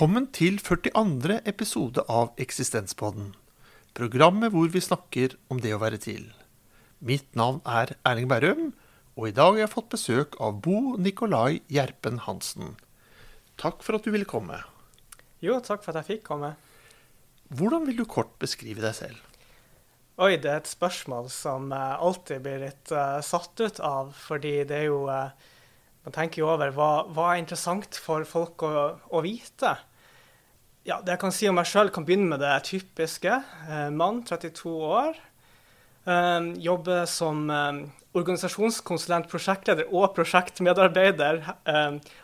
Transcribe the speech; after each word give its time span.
Velkommen 0.00 0.30
til 0.32 0.54
42. 0.56 1.34
episode 1.50 2.00
av 2.08 2.30
Eksistenspodden. 2.40 3.34
Programmet 3.92 4.48
hvor 4.54 4.70
vi 4.72 4.80
snakker 4.80 5.34
om 5.52 5.58
det 5.60 5.74
å 5.76 5.80
være 5.82 5.98
til. 6.00 6.22
Mitt 7.04 7.26
navn 7.36 7.58
er 7.68 7.90
Erling 8.08 8.30
Bærum, 8.30 8.70
og 9.20 9.26
i 9.28 9.34
dag 9.36 9.58
har 9.58 9.60
jeg 9.60 9.72
fått 9.74 9.90
besøk 9.92 10.38
av 10.40 10.62
Bo 10.64 10.94
Nikolai 10.96 11.58
Gjerpen 11.68 12.22
Hansen. 12.24 12.78
Takk 13.60 13.84
for 13.84 13.98
at 13.98 14.08
du 14.08 14.14
ville 14.14 14.24
komme. 14.24 14.62
Jo, 15.44 15.58
takk 15.60 15.84
for 15.84 15.92
at 15.92 16.00
jeg 16.00 16.14
fikk 16.14 16.24
komme. 16.30 16.54
Hvordan 17.52 17.84
vil 17.90 18.00
du 18.00 18.06
kort 18.08 18.32
beskrive 18.40 18.80
deg 18.80 18.96
selv? 19.02 19.20
Oi, 20.16 20.38
det 20.40 20.48
er 20.48 20.62
et 20.62 20.72
spørsmål 20.72 21.28
som 21.28 21.68
uh, 21.76 22.00
alltid 22.00 22.40
blir 22.48 22.64
litt 22.64 22.96
uh, 22.96 23.20
satt 23.20 23.52
ut 23.60 23.84
av, 23.84 24.16
fordi 24.16 24.62
det 24.64 24.80
er 24.80 24.88
jo 24.88 25.04
uh, 25.12 25.28
Man 26.08 26.16
tenker 26.16 26.40
jo 26.40 26.48
over 26.48 26.72
hva, 26.72 26.90
hva 27.12 27.34
er 27.34 27.44
interessant 27.44 28.00
for 28.00 28.24
folk 28.24 28.64
å, 28.64 28.72
å, 29.12 29.20
vite. 29.20 29.76
Ja, 30.88 31.02
Det 31.04 31.12
jeg 31.12 31.20
kan 31.20 31.32
si 31.32 31.48
om 31.48 31.58
meg 31.60 31.66
sjøl, 31.68 31.90
kan 31.92 32.06
begynne 32.08 32.30
med 32.30 32.40
det 32.40 32.54
typiske. 32.64 33.42
mann, 33.92 34.22
32 34.24 34.70
år. 34.80 35.14
jobber 36.56 37.04
som 37.04 37.50
organisasjonskonsulent, 38.16 39.28
prosjektleder 39.28 39.92
og 39.92 40.14
prosjektmedarbeider, 40.16 41.44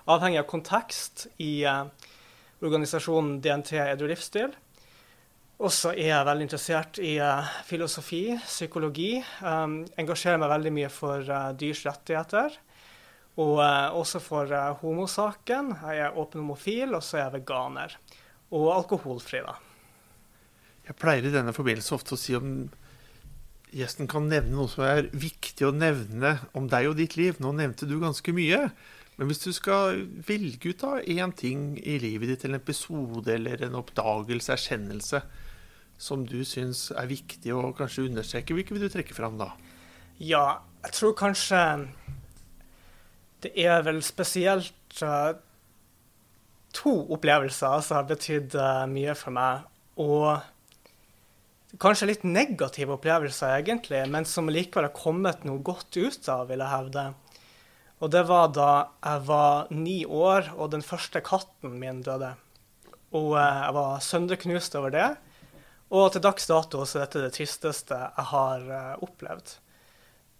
avhengig 0.08 0.38
av 0.40 0.48
kontekst 0.48 1.26
i 1.38 1.66
organisasjonen 2.62 3.42
DNT 3.42 3.76
Edru 3.92 4.08
Livsstil. 4.08 4.54
Og 5.60 5.70
så 5.70 5.92
er 5.92 6.08
jeg 6.16 6.26
veldig 6.26 6.42
interessert 6.48 6.98
i 6.98 7.20
filosofi, 7.64 8.40
psykologi. 8.40 9.22
Engasjerer 9.44 10.40
meg 10.40 10.48
veldig 10.56 10.72
mye 10.72 10.88
for 10.88 11.20
dyrs 11.52 11.84
rettigheter. 11.84 12.56
Og 13.36 13.60
også 13.60 14.18
for 14.18 14.48
homosaken. 14.80 15.76
Jeg 15.92 16.08
er 16.08 16.16
åpen 16.16 16.40
homofil, 16.40 16.94
og 16.96 17.02
så 17.04 17.18
er 17.18 17.26
jeg 17.26 17.42
veganer. 17.42 17.98
Og 18.54 18.68
alkoholfri, 18.74 19.42
da. 19.42 19.56
Jeg 20.86 20.98
pleier 21.00 21.26
i 21.26 21.34
denne 21.34 21.54
forbindelse 21.54 21.96
ofte 21.96 22.14
å 22.14 22.20
si 22.20 22.36
om 22.38 22.68
gjesten 23.74 24.06
kan 24.08 24.28
nevne 24.30 24.54
noe 24.54 24.70
som 24.70 24.84
er 24.86 25.08
viktig 25.10 25.66
å 25.66 25.74
nevne 25.74 26.36
om 26.56 26.68
deg 26.70 26.92
og 26.92 27.00
ditt 27.00 27.16
liv. 27.18 27.40
Nå 27.42 27.50
nevnte 27.56 27.88
du 27.90 27.98
ganske 28.02 28.34
mye. 28.36 28.68
Men 29.16 29.30
hvis 29.30 29.42
du 29.42 29.50
skal 29.56 30.04
velge 30.28 30.70
ut 30.70 30.84
av 30.86 31.00
én 31.00 31.32
ting 31.36 31.74
i 31.80 31.96
livet 32.02 32.30
ditt, 32.30 32.44
eller 32.44 32.58
en 32.58 32.62
episode 32.62 33.32
eller 33.32 33.64
en 33.66 33.78
oppdagelse, 33.80 34.52
erkjennelse, 34.52 35.22
som 35.98 36.26
du 36.28 36.42
syns 36.44 36.90
er 36.92 37.08
viktig 37.08 37.54
å 37.56 37.72
kanskje 37.76 38.04
understreke, 38.10 38.54
hvilke 38.54 38.76
vil 38.76 38.84
du 38.84 38.92
trekke 38.92 39.16
fram 39.16 39.38
da? 39.40 39.54
Ja, 40.20 40.60
jeg 40.84 40.96
tror 40.98 41.16
kanskje 41.16 41.62
det 43.44 43.52
er 43.60 43.82
vel 43.84 44.02
spesielt 44.04 45.00
uh, 45.02 45.32
to 46.76 46.92
opplevelser 47.16 47.80
som 47.84 48.00
har 48.00 48.06
betydd 48.08 48.56
uh, 48.58 48.84
mye 48.90 49.14
for 49.18 49.34
meg. 49.34 49.66
Og 50.02 51.76
kanskje 51.82 52.10
litt 52.12 52.26
negative 52.28 52.96
opplevelser, 52.96 53.56
egentlig, 53.58 54.02
men 54.12 54.28
som 54.28 54.50
likevel 54.52 54.88
har 54.90 54.96
kommet 54.96 55.46
noe 55.48 55.64
godt 55.64 55.96
ut 55.96 56.28
av, 56.32 56.46
vil 56.50 56.62
jeg 56.62 56.72
hevde. 56.72 57.06
Og 58.04 58.12
det 58.12 58.26
var 58.28 58.50
da 58.52 58.70
jeg 59.00 59.22
var 59.28 59.70
ni 59.72 60.02
år 60.04 60.52
og 60.56 60.74
den 60.74 60.84
første 60.84 61.22
katten 61.24 61.78
min 61.80 62.02
døde. 62.04 62.34
Og 63.16 63.32
uh, 63.36 63.40
jeg 63.40 63.76
var 63.78 64.02
sønderknust 64.04 64.76
over 64.78 64.92
det. 64.92 65.10
Og 65.96 66.10
til 66.12 66.24
dags 66.24 66.48
dato 66.50 66.82
så 66.82 66.98
er 66.98 67.06
dette 67.06 67.22
det 67.28 67.36
tristeste 67.36 67.96
jeg 67.96 68.28
har 68.32 68.66
uh, 68.68 69.04
opplevd. 69.06 69.56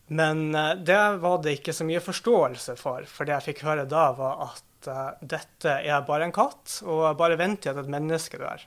Men 0.09 0.55
uh, 0.55 0.75
det 0.79 1.01
var 1.23 1.43
det 1.43 1.59
ikke 1.59 1.75
så 1.75 1.87
mye 1.89 2.03
forståelse 2.03 2.77
for, 2.79 3.07
for 3.11 3.27
det 3.27 3.37
jeg 3.39 3.49
fikk 3.51 3.65
høre 3.67 3.89
da, 3.91 4.09
var 4.19 4.47
at 4.49 4.91
uh, 4.91 5.19
dette 5.21 5.79
er 5.83 6.07
bare 6.07 6.29
en 6.29 6.35
katt, 6.35 6.81
og 6.87 7.09
bare 7.19 7.39
vent 7.41 7.65
til 7.65 7.75
at 7.75 7.83
et 7.83 7.93
menneske 7.93 8.41
dør. 8.41 8.63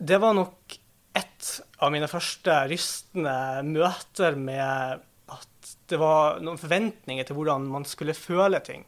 Det 0.00 0.20
var 0.20 0.36
nok 0.36 0.78
et 1.16 1.52
av 1.82 1.92
mine 1.92 2.08
første 2.08 2.54
rystende 2.70 3.36
møter 3.66 4.36
med 4.38 5.00
at 5.30 5.72
det 5.90 5.98
var 6.00 6.38
noen 6.44 6.60
forventninger 6.60 7.26
til 7.26 7.36
hvordan 7.36 7.66
man 7.70 7.86
skulle 7.88 8.16
føle 8.16 8.60
ting. 8.64 8.84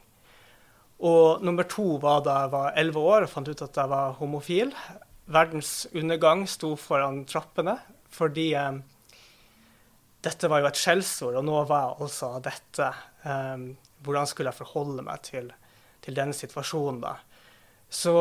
Og 1.03 1.43
nummer 1.43 1.67
to 1.67 1.97
var 2.03 2.23
da 2.23 2.45
jeg 2.45 2.53
var 2.53 2.77
elleve 2.79 3.03
år 3.03 3.25
og 3.27 3.33
fant 3.33 3.49
ut 3.51 3.65
at 3.65 3.81
jeg 3.81 3.91
var 3.91 4.15
homofil 4.21 4.71
verdens 5.33 5.87
undergang 5.95 6.45
sto 6.49 6.75
foran 6.79 7.25
trappene. 7.29 7.77
Fordi 8.13 8.53
eh, 8.59 8.79
dette 10.23 10.49
var 10.51 10.63
jo 10.63 10.71
et 10.71 10.79
skjellsord, 10.79 11.37
og 11.41 11.47
nå 11.47 11.63
var 11.69 11.87
jeg 11.87 12.07
altså 12.07 12.33
dette. 12.45 12.89
Um, 13.27 13.67
hvordan 14.07 14.29
skulle 14.31 14.51
jeg 14.53 14.61
forholde 14.61 15.05
meg 15.07 15.23
til, 15.27 15.53
til 16.03 16.17
denne 16.19 16.35
situasjonen, 16.37 17.01
da? 17.03 17.17
Så 17.93 18.15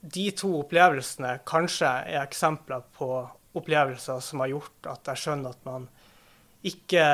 de 0.00 0.28
to 0.36 0.50
opplevelsene 0.60 1.38
kanskje 1.48 1.90
er 2.06 2.22
eksempler 2.22 2.84
på 2.94 3.08
opplevelser 3.58 4.20
som 4.22 4.42
har 4.44 4.52
gjort 4.52 4.90
at 4.92 5.10
jeg 5.10 5.22
skjønner 5.22 5.54
at 5.56 5.64
man 5.66 5.88
ikke 6.66 7.06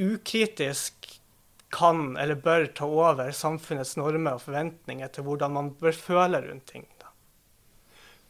ukritisk 0.00 1.10
kan 1.70 2.16
eller 2.18 2.38
bør 2.40 2.66
ta 2.74 2.86
over 2.88 3.30
samfunnets 3.36 3.96
normer 3.98 4.38
og 4.38 4.44
forventninger 4.46 5.12
til 5.14 5.26
hvordan 5.26 5.54
man 5.54 5.74
bør 5.80 5.94
føle 5.96 6.40
rundt 6.46 6.66
ting. 6.72 6.86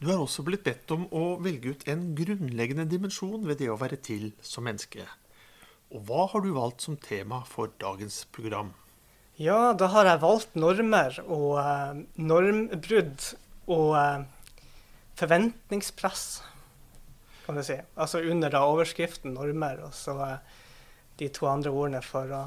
Du 0.00 0.06
har 0.08 0.16
også 0.16 0.40
blitt 0.46 0.62
bedt 0.64 0.88
om 0.94 1.02
å 1.12 1.34
velge 1.44 1.74
ut 1.74 1.82
en 1.92 2.14
grunnleggende 2.16 2.86
dimensjon 2.88 3.42
ved 3.44 3.58
det 3.60 3.66
å 3.68 3.76
være 3.76 3.98
til 4.00 4.30
som 4.40 4.64
menneske. 4.64 5.04
Og 5.92 6.06
hva 6.08 6.22
har 6.32 6.40
du 6.40 6.54
valgt 6.56 6.86
som 6.86 6.96
tema 6.96 7.42
for 7.44 7.68
dagens 7.82 8.22
program? 8.32 8.70
Ja, 9.36 9.74
da 9.76 9.90
har 9.92 10.08
jeg 10.08 10.22
valgt 10.22 10.56
normer 10.56 11.18
og 11.26 11.58
eh, 11.60 12.00
normbrudd 12.16 13.26
og 13.68 13.92
eh, 13.98 14.22
forventningspress, 15.20 16.24
kan 17.44 17.60
du 17.60 17.64
si. 17.66 17.76
Altså 18.00 18.22
under 18.24 18.52
da 18.52 18.62
overskriften 18.70 19.34
normer, 19.36 19.82
og 19.84 19.92
så 19.96 20.14
eh, 20.24 20.56
de 21.20 21.28
to 21.28 21.48
andre 21.50 21.74
ordene 21.76 22.00
for 22.04 22.32
å 22.32 22.40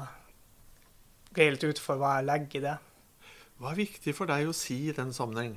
greie 1.34 1.54
litt 1.54 1.68
ut 1.70 1.82
for 1.82 2.02
hva 2.02 2.16
jeg 2.16 2.28
legger 2.32 2.58
i 2.58 2.64
det. 2.66 2.74
Hva 3.62 3.70
er 3.70 3.80
viktig 3.84 4.16
for 4.18 4.30
deg 4.30 4.50
å 4.50 4.56
si 4.56 4.80
i 4.88 4.96
den 4.96 5.14
sammenheng? 5.14 5.54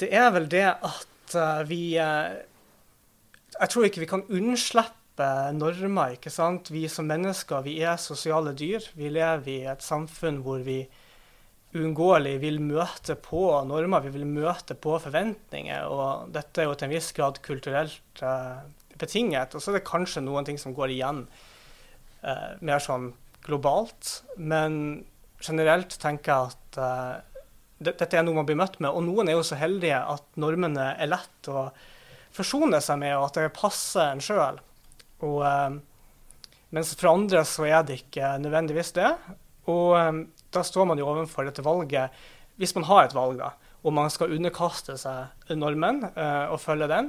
Det 0.00 0.08
er 0.16 0.30
vel 0.34 0.48
det 0.50 0.66
at 0.70 1.36
uh, 1.36 1.60
vi 1.68 1.98
uh, 2.00 2.38
Jeg 3.56 3.72
tror 3.72 3.86
ikke 3.86 4.02
vi 4.04 4.10
kan 4.10 4.24
unnslippe 4.28 4.96
normer. 5.52 6.16
ikke 6.16 6.32
sant? 6.32 6.70
Vi 6.72 6.86
som 6.88 7.08
mennesker 7.10 7.64
vi 7.66 7.80
er 7.84 8.00
sosiale 8.00 8.54
dyr. 8.56 8.86
Vi 8.96 9.10
lever 9.12 9.48
i 9.52 9.58
et 9.68 9.84
samfunn 9.84 10.40
hvor 10.46 10.64
vi 10.64 10.80
uunngåelig 11.76 12.38
vil 12.42 12.56
møte 12.64 13.14
på 13.14 13.44
normer, 13.68 14.02
vi 14.02 14.14
vil 14.14 14.26
møte 14.26 14.74
på 14.74 14.96
forventninger. 14.98 15.86
Og 15.86 16.32
dette 16.34 16.62
er 16.62 16.70
jo 16.70 16.74
til 16.74 16.88
en 16.88 16.94
viss 16.94 17.12
grad 17.14 17.42
kulturelt 17.44 18.24
uh, 18.24 18.64
betinget. 18.96 19.54
Og 19.54 19.62
så 19.62 19.70
er 19.70 19.78
det 19.78 19.90
kanskje 19.90 20.24
noen 20.24 20.48
ting 20.48 20.58
som 20.58 20.74
går 20.76 20.96
igjen 20.96 21.24
mer 22.60 22.82
sånn 22.84 23.06
globalt. 23.46 24.18
Men 24.36 24.74
generelt 25.40 25.94
tenker 26.02 26.34
jeg 26.34 26.50
at 26.52 27.29
dette 27.80 28.12
er 28.12 28.24
noe 28.26 28.36
man 28.36 28.48
blir 28.48 28.58
møtt 28.60 28.78
med. 28.80 28.92
Og 28.92 29.04
noen 29.06 29.30
er 29.30 29.38
jo 29.38 29.46
så 29.46 29.58
heldige 29.60 29.98
at 29.98 30.26
normene 30.40 30.92
er 31.00 31.10
lett 31.10 31.48
å 31.48 31.70
forsone 32.34 32.80
seg 32.84 33.00
med, 33.00 33.16
og 33.16 33.30
at 33.30 33.40
det 33.40 33.54
passer 33.56 34.12
en 34.12 34.22
sjøl. 34.24 34.60
Eh, 35.20 35.78
mens 36.76 36.92
for 36.94 37.12
andre 37.12 37.42
så 37.48 37.66
er 37.68 37.86
det 37.86 38.02
ikke 38.02 38.34
nødvendigvis 38.42 38.94
det. 38.98 39.08
Og 39.72 39.96
eh, 39.98 40.12
da 40.52 40.64
står 40.66 40.90
man 40.90 41.00
jo 41.00 41.08
overfor 41.08 41.48
dette 41.48 41.64
valget, 41.64 42.14
hvis 42.60 42.76
man 42.76 42.88
har 42.90 43.06
et 43.06 43.16
valg, 43.16 43.40
da, 43.40 43.54
om 43.86 43.96
man 43.96 44.12
skal 44.12 44.36
underkaste 44.36 44.98
seg 45.00 45.54
normen 45.56 46.04
eh, 46.10 46.46
og 46.52 46.60
følge 46.60 46.90
den, 46.90 47.08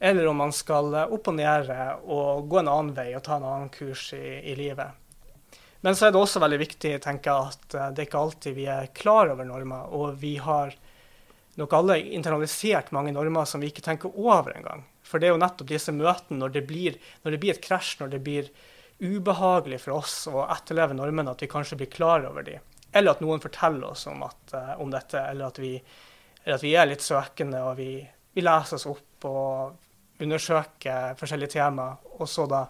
eller 0.00 0.30
om 0.30 0.38
man 0.40 0.52
skal 0.56 0.94
opp 1.02 1.28
og 1.28 1.36
ned 1.36 1.68
og 2.08 2.46
gå 2.48 2.62
en 2.62 2.70
annen 2.72 2.94
vei 2.96 3.10
og 3.12 3.24
ta 3.26 3.36
en 3.36 3.44
annen 3.44 3.68
kurs 3.74 4.06
i, 4.16 4.40
i 4.48 4.56
livet. 4.56 4.96
Men 5.80 5.96
så 5.96 6.06
er 6.06 6.12
det 6.12 6.20
også 6.20 6.42
veldig 6.42 6.60
viktig 6.60 6.94
tenker 7.04 7.50
at 7.50 7.74
eh, 7.74 7.90
det 7.94 8.02
er 8.02 8.08
ikke 8.08 8.22
alltid 8.24 8.56
vi 8.56 8.66
er 8.68 8.90
klar 8.96 9.32
over 9.32 9.48
normer. 9.48 9.92
Og 9.96 10.18
vi 10.20 10.34
har 10.42 10.74
nok 11.60 11.76
alle 11.76 11.98
internalisert 12.16 12.92
mange 12.96 13.12
normer 13.16 13.48
som 13.48 13.62
vi 13.62 13.70
ikke 13.72 13.84
tenker 13.84 14.12
over 14.16 14.52
engang. 14.56 14.84
For 15.02 15.20
det 15.20 15.30
er 15.30 15.34
jo 15.34 15.40
nettopp 15.42 15.70
disse 15.72 15.94
møtene 15.94 16.38
når 16.42 16.54
det 16.56 16.66
blir, 16.68 16.98
når 17.24 17.34
det 17.34 17.40
blir 17.42 17.56
et 17.56 17.64
krasj, 17.64 17.96
når 18.00 18.12
det 18.14 18.22
blir 18.26 18.50
ubehagelig 19.00 19.80
for 19.86 19.96
oss 20.02 20.16
å 20.28 20.44
etterleve 20.52 20.94
normene, 20.96 21.32
at 21.32 21.42
vi 21.42 21.48
kanskje 21.50 21.78
blir 21.80 21.90
klar 21.92 22.26
over 22.28 22.44
dem. 22.46 22.60
Eller 22.92 23.14
at 23.14 23.22
noen 23.24 23.40
forteller 23.40 23.88
oss 23.94 24.04
om, 24.10 24.22
at, 24.26 24.52
uh, 24.52 24.74
om 24.82 24.90
dette, 24.92 25.18
eller 25.18 25.48
at, 25.48 25.58
vi, 25.62 25.72
eller 26.44 26.58
at, 26.58 26.64
vi, 26.66 26.74
er 26.76 26.90
litt 26.90 27.04
søkende 27.04 27.62
og 27.64 27.78
vi, 27.78 27.94
vi 28.34 28.44
leser 28.44 28.76
oss 28.76 28.88
opp 28.90 29.26
og 29.30 30.20
undersøker 30.20 31.16
forskjellige 31.16 31.54
temaer, 31.56 31.96
og 32.18 32.28
så 32.28 32.44
da 32.50 32.64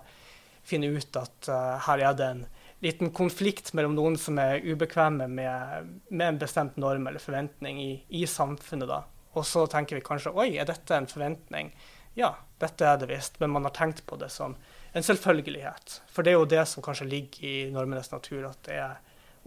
finner 0.70 0.94
ut 0.94 1.18
at 1.18 1.50
uh, 1.50 1.76
her 1.88 2.04
er 2.10 2.18
det 2.18 2.28
en 2.36 2.44
liten 2.80 3.12
konflikt 3.12 3.72
mellom 3.76 3.94
noen 3.96 4.16
som 4.18 4.38
er 4.40 4.64
ubekvemme 4.64 5.28
med, 5.28 5.88
med 6.08 6.26
en 6.26 6.40
bestemt 6.40 6.78
norm 6.80 7.06
eller 7.06 7.22
forventning 7.22 7.80
i, 7.82 7.92
i, 8.08 8.26
samfunnet. 8.26 8.88
da. 8.88 9.02
Og 9.36 9.46
så 9.46 9.66
tenker 9.70 9.98
vi 9.98 10.04
kanskje 10.04 10.32
oi, 10.32 10.54
er 10.56 10.68
dette 10.68 10.96
en 10.96 11.08
forventning? 11.10 11.74
Ja, 12.18 12.32
dette 12.58 12.88
er 12.88 12.98
det 12.98 13.10
visst, 13.12 13.38
men 13.40 13.52
man 13.54 13.68
har 13.68 13.76
tenkt 13.76 14.02
på 14.08 14.18
det 14.20 14.30
som 14.34 14.56
en 14.92 15.06
selvfølgelighet. 15.06 16.00
For 16.10 16.26
det 16.26 16.32
er 16.32 16.40
jo 16.40 16.48
det 16.50 16.64
som 16.66 16.84
kanskje 16.84 17.08
ligger 17.10 17.46
i 17.46 17.70
normenes 17.70 18.10
natur, 18.12 18.48
at 18.48 18.64
det 18.66 18.80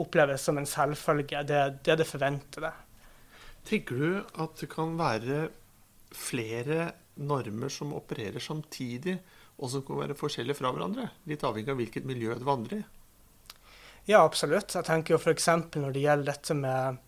oppleves 0.02 0.46
som 0.46 0.58
en 0.58 0.70
selvfølge. 0.70 1.44
Det, 1.50 1.62
det 1.84 1.94
er 1.94 2.00
det 2.00 2.10
forventede. 2.10 2.72
Tenker 3.68 4.00
du 4.00 4.42
at 4.44 4.58
det 4.60 4.70
kan 4.72 4.96
være 5.00 5.48
flere 6.14 6.92
normer 7.24 7.72
som 7.74 7.94
opererer 7.98 8.42
samtidig, 8.42 9.18
og 9.58 9.70
som 9.70 9.84
kan 9.86 10.02
være 10.02 10.18
forskjellige 10.18 10.58
fra 10.58 10.72
hverandre? 10.74 11.10
Litt 11.30 11.46
avhengig 11.46 11.74
av 11.74 11.80
hvilket 11.82 12.08
miljø 12.10 12.36
det 12.38 12.48
vandrer 12.48 12.82
i? 12.82 12.86
Ja, 14.06 14.24
absolutt. 14.24 14.76
Jeg 14.76 14.84
tenker 14.88 15.16
jo 15.16 15.22
f.eks. 15.22 15.48
når 15.80 15.96
det 15.96 16.04
gjelder 16.04 16.34
dette 16.34 16.56
med 16.60 17.00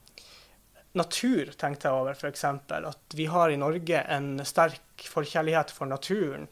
natur, 0.95 1.51
tenkte 1.59 1.89
jeg 1.89 1.99
over 1.99 2.15
f.eks. 2.15 2.45
At 2.47 3.17
vi 3.19 3.27
har 3.27 3.51
i 3.51 3.59
Norge 3.59 3.99
en 4.15 4.39
sterk 4.47 5.03
forkjærlighet 5.11 5.73
for 5.75 5.91
naturen. 5.91 6.47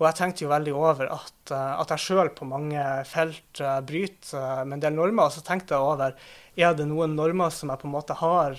Og 0.00 0.08
jeg 0.08 0.18
tenkte 0.18 0.46
jo 0.46 0.50
veldig 0.50 0.72
over 0.74 1.10
at, 1.14 1.52
eh, 1.52 1.72
at 1.78 1.92
jeg 1.94 2.04
sjøl 2.06 2.32
på 2.34 2.48
mange 2.48 2.82
felt 3.06 3.60
eh, 3.60 3.80
bryter 3.86 4.38
eh, 4.40 4.62
med 4.64 4.78
en 4.78 4.84
del 4.86 4.96
normer. 4.96 5.28
Og 5.28 5.36
så 5.36 5.44
tenkte 5.46 5.76
jeg 5.76 5.84
over 5.92 6.16
er 6.56 6.76
det 6.78 6.88
noen 6.88 7.14
normer 7.16 7.52
som 7.54 7.70
jeg 7.70 7.82
på 7.82 7.88
en 7.90 7.94
måte 7.94 8.16
har 8.18 8.56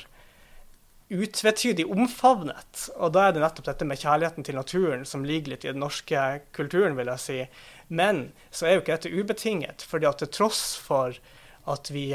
utvetydig 1.13 1.85
omfavnet. 1.91 2.87
Og 2.95 3.11
da 3.13 3.27
er 3.27 3.35
det 3.35 3.43
nettopp 3.43 3.67
dette 3.67 3.89
med 3.89 3.99
kjærligheten 4.01 4.45
til 4.45 4.57
naturen 4.57 5.03
som 5.09 5.25
ligger 5.27 5.53
litt 5.55 5.65
i 5.65 5.73
den 5.73 5.83
norske 5.83 6.21
kulturen, 6.55 6.95
vil 6.97 7.11
jeg 7.11 7.23
si. 7.25 7.39
Men 7.87 8.25
så 8.49 8.67
er 8.67 8.75
jo 8.75 8.83
ikke 8.83 8.97
dette 8.97 9.13
ubetinget. 9.13 9.81
fordi 9.81 10.05
at 10.05 10.17
til 10.23 10.27
tross 10.27 10.75
for 10.75 11.17
at 11.65 11.91
vi 11.91 12.11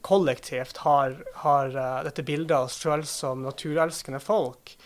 kollektivt 0.00 0.76
har, 0.86 1.18
har 1.34 1.74
dette 2.04 2.22
bildet 2.22 2.56
av 2.56 2.68
oss 2.68 2.78
sjøl 2.80 3.04
som 3.06 3.42
naturelskende 3.44 4.20
folk, 4.20 4.76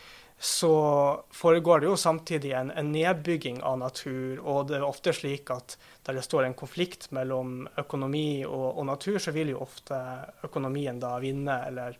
så 0.44 1.24
foregår 1.32 1.80
det 1.80 1.86
jo 1.86 1.96
samtidig 1.96 2.52
en, 2.52 2.70
en, 2.70 2.90
nedbygging 2.92 3.62
av 3.62 3.78
natur. 3.80 4.40
Og 4.42 4.66
det 4.68 4.76
er 4.76 4.86
ofte 4.86 5.14
slik 5.16 5.50
at 5.54 5.76
der 6.04 6.18
det 6.18 6.24
står 6.26 6.48
en 6.48 6.56
konflikt 6.58 7.08
mellom 7.16 7.62
økonomi 7.80 8.44
og, 8.44 8.66
og 8.74 8.84
natur, 8.90 9.16
så 9.22 9.32
vil 9.32 9.54
jo 9.54 9.62
ofte 9.64 9.96
økonomien 10.44 10.98
da 11.00 11.14
vinne, 11.22 11.60
eller 11.70 11.96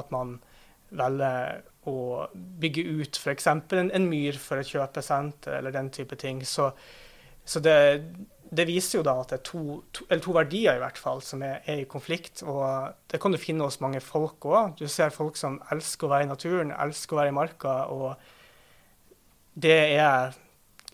at 0.00 0.10
man 0.10 0.38
velger 0.90 1.62
å 1.88 2.26
bygge 2.34 2.82
ut 2.82 3.20
f.eks. 3.20 3.46
En, 3.46 3.92
en 3.94 4.10
myr 4.10 4.38
for 4.40 4.58
et 4.58 4.72
kjøpesenter, 4.72 5.60
eller 5.60 5.74
den 5.74 5.92
type 5.94 6.18
ting. 6.18 6.42
Så, 6.46 6.70
så 7.44 7.60
det, 7.62 7.76
det 8.52 8.66
viser 8.68 8.98
jo 9.00 9.06
da 9.06 9.14
at 9.22 9.32
det 9.32 9.38
er 9.40 9.44
to, 9.48 9.78
to, 9.96 10.06
to 10.12 10.34
verdier 10.36 10.76
i 10.76 10.82
hvert 10.82 11.00
fall 11.00 11.22
som 11.24 11.42
er, 11.46 11.62
er, 11.64 11.82
i 11.82 11.88
konflikt. 11.88 12.44
og 12.44 12.92
Det 13.10 13.20
kan 13.22 13.32
du 13.32 13.40
finne 13.40 13.64
hos 13.64 13.80
mange 13.82 14.02
folk 14.04 14.44
òg. 14.44 14.76
Du 14.78 14.86
ser 14.92 15.14
folk 15.14 15.38
som 15.40 15.58
elsker 15.72 16.06
å 16.06 16.12
være 16.12 16.28
i 16.28 16.30
naturen, 16.30 16.74
elsker 16.76 17.16
å 17.16 17.22
være 17.22 17.32
i 17.32 17.38
marka. 17.38 17.74
og 17.92 18.14
Det 19.54 19.78
er 19.96 20.36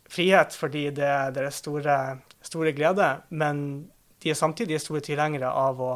frihet 0.09 0.57
fordi 0.57 0.89
det 0.95 1.09
er 1.09 1.35
deres 1.37 1.61
store, 1.61 1.99
store 2.47 2.73
glede, 2.77 3.11
men 3.29 3.91
de 4.23 4.31
er 4.33 4.39
samtidig 4.39 4.81
store 4.83 5.03
tilhengere 5.05 5.51
av 5.51 5.83
å, 5.83 5.93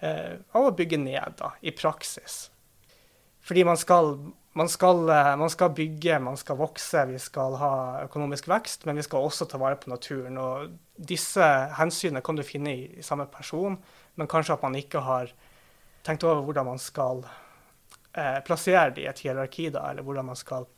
eh, 0.00 0.34
av 0.52 0.66
å 0.66 0.74
bygge 0.76 0.98
ned 1.00 1.38
da, 1.38 1.52
i 1.62 1.70
praksis. 1.76 2.48
Fordi 3.46 3.64
man 3.64 3.78
skal 3.78 4.16
man 4.56 4.68
skal, 4.72 5.08
eh, 5.08 5.36
man 5.36 5.50
skal, 5.52 5.70
bygge, 5.76 6.18
man 6.18 6.36
skal 6.40 6.56
vokse, 6.56 7.04
vi 7.10 7.18
skal 7.20 7.58
ha 7.60 7.72
økonomisk 8.06 8.48
vekst, 8.48 8.86
men 8.88 8.96
vi 8.96 9.04
skal 9.04 9.26
også 9.26 9.44
ta 9.50 9.60
vare 9.60 9.76
på 9.76 9.90
naturen. 9.92 10.38
Og 10.40 10.76
disse 10.96 11.44
hensynene 11.76 12.22
kan 12.24 12.38
du 12.38 12.44
finne 12.46 12.72
i, 12.72 12.86
i 12.96 13.04
samme 13.04 13.28
person, 13.28 13.76
men 14.16 14.30
kanskje 14.32 14.56
at 14.56 14.64
man 14.64 14.78
ikke 14.78 15.02
har 15.04 15.34
tenkt 16.06 16.24
over 16.24 16.40
hvordan 16.46 16.70
man 16.70 16.80
skal 16.80 17.20
eh, 18.16 18.40
plassere 18.46 18.94
det 18.96 19.04
i 19.04 19.10
et 19.10 19.20
hierarki, 19.26 19.68
da, 19.74 19.90
eller 19.90 20.06
hvordan 20.06 20.30
man 20.30 20.40
skal 20.40 20.68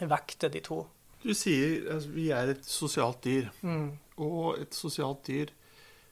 vekte 0.00 0.48
de 0.52 0.62
to. 0.64 0.80
Du 1.20 1.34
sier 1.34 1.82
at 1.82 1.92
altså, 1.98 2.14
vi 2.16 2.30
er 2.32 2.54
et 2.54 2.64
sosialt 2.64 3.20
dyr, 3.24 3.50
mm. 3.60 3.88
og 4.24 4.62
et 4.62 4.76
sosialt 4.76 5.26
dyr 5.28 5.52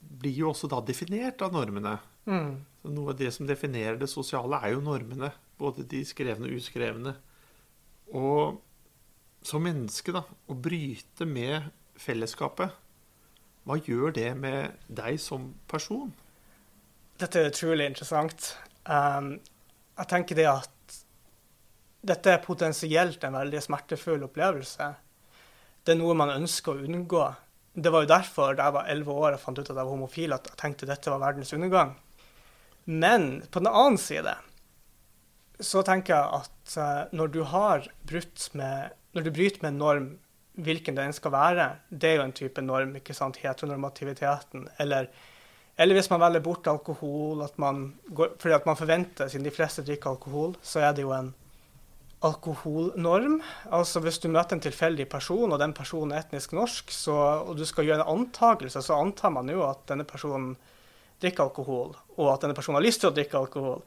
blir 0.05 0.37
jo 0.37 0.51
også 0.51 0.69
da 0.69 0.83
definert 0.85 1.41
av 1.45 1.55
normene. 1.55 1.97
Mm. 2.25 2.65
noe 2.89 3.13
av 3.13 3.19
det 3.21 3.31
som 3.37 3.45
definerer 3.45 3.99
det 4.01 4.09
sosiale, 4.09 4.57
er 4.65 4.73
jo 4.73 4.85
normene. 4.85 5.29
Både 5.61 5.85
de 5.89 6.03
skrevne 6.07 6.51
og 6.51 6.59
uskrevne. 6.59 7.15
Og 8.15 8.61
som 9.45 9.65
menneske, 9.65 10.13
da, 10.15 10.25
å 10.25 10.57
bryte 10.57 11.27
med 11.29 11.71
fellesskapet, 12.01 12.73
hva 13.65 13.79
gjør 13.81 14.13
det 14.17 14.31
med 14.37 14.89
deg 14.93 15.17
som 15.21 15.53
person? 15.71 16.11
Dette 17.21 17.41
er 17.41 17.53
utrolig 17.53 17.87
interessant. 17.89 18.51
Um, 18.85 19.37
jeg 19.95 20.11
tenker 20.11 20.37
det 20.37 20.49
at 20.51 20.99
dette 22.05 22.35
er 22.35 22.45
potensielt 22.45 23.23
en 23.25 23.39
veldig 23.39 23.63
smertefull 23.65 24.27
opplevelse. 24.27 24.91
Det 25.85 25.95
er 25.95 26.01
noe 26.01 26.17
man 26.19 26.35
ønsker 26.35 26.75
å 26.75 26.85
unngå. 26.85 27.25
Det 27.75 27.93
var 27.93 28.05
jo 28.05 28.11
derfor 28.11 28.57
da 28.57 28.69
jeg 28.69 28.77
var 28.77 28.91
elleve 28.93 29.15
år 29.25 29.37
og 29.37 29.43
fant 29.43 29.59
ut 29.59 29.65
at 29.65 29.73
jeg 29.73 29.81
var 29.81 29.93
homofil, 29.93 30.35
at 30.37 30.51
jeg 30.51 30.61
tenkte 30.61 30.89
dette 30.89 31.13
var 31.13 31.23
verdens 31.23 31.55
undergang. 31.57 31.95
Men 32.85 33.41
på 33.49 33.63
den 33.63 33.73
annen 33.73 33.97
side 34.01 34.35
så 35.61 35.85
tenker 35.87 36.17
jeg 36.17 36.41
at 36.41 36.77
uh, 36.81 37.15
når 37.15 37.31
du 37.35 37.43
har 37.47 37.87
brutt 38.09 38.49
med 38.59 38.95
Når 39.15 39.23
du 39.23 39.31
bryter 39.31 39.63
med 39.63 39.71
en 39.71 39.79
norm, 39.79 40.07
hvilken 40.55 40.97
den 40.97 41.13
skal 41.15 41.31
være, 41.31 41.69
det 41.91 42.09
er 42.09 42.17
jo 42.19 42.25
en 42.25 42.35
type 42.35 42.63
norm, 42.63 42.97
ikke 42.99 43.15
sant, 43.15 43.37
heteronormativiteten. 43.39 44.67
Eller, 44.83 45.07
eller 45.79 45.95
hvis 45.95 46.11
man 46.11 46.23
velger 46.23 46.43
bort 46.43 46.67
alkohol, 46.67 47.45
at 47.47 47.55
går, 47.55 48.35
fordi 48.43 48.55
at 48.55 48.67
man 48.67 48.77
forventer, 48.77 49.29
siden 49.29 49.47
de 49.47 49.55
fleste 49.55 49.85
drikker 49.87 50.11
alkohol, 50.11 50.57
så 50.63 50.81
er 50.81 50.93
det 50.93 51.07
jo 51.07 51.13
en 51.15 51.31
alkoholnorm. 52.25 53.41
Altså 53.71 54.01
Hvis 54.01 54.19
du 54.19 54.29
møter 54.29 54.57
en 54.57 54.65
tilfeldig 54.67 55.09
person, 55.09 55.53
og 55.53 55.61
den 55.63 55.75
personen 55.77 56.13
er 56.15 56.25
etnisk 56.25 56.57
norsk, 56.57 56.91
så, 56.91 57.15
og 57.47 57.55
du 57.59 57.65
skal 57.69 57.87
gjøre 57.87 58.03
en 58.03 58.19
antakelse, 58.19 58.83
så 58.83 58.99
antar 58.99 59.31
man 59.31 59.49
jo 59.49 59.63
at 59.67 59.87
denne 59.91 60.07
personen 60.09 60.57
drikker 61.23 61.47
alkohol, 61.47 61.95
og 62.19 62.35
at 62.35 62.43
denne 62.43 62.57
personen 62.57 62.81
har 62.81 62.87
lyst 62.87 63.03
til 63.05 63.13
å 63.13 63.15
drikke 63.15 63.39
alkohol. 63.39 63.83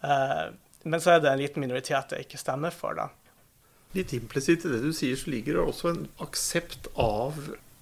Uh, 0.00 0.56
men 0.84 1.02
så 1.02 1.14
er 1.14 1.24
det 1.24 1.32
en 1.32 1.42
liten 1.42 1.62
minoritet 1.62 2.14
jeg 2.14 2.26
ikke 2.26 2.40
stemmer 2.40 2.74
for, 2.74 2.96
da. 2.96 3.08
Litt 3.96 4.14
implisitt 4.14 4.64
i 4.64 4.70
det 4.70 4.80
du 4.84 4.92
sier, 4.94 5.18
så 5.18 5.32
ligger 5.32 5.58
det 5.58 5.66
også 5.66 5.90
en 5.90 6.04
aksept 6.22 6.88
av 7.00 7.36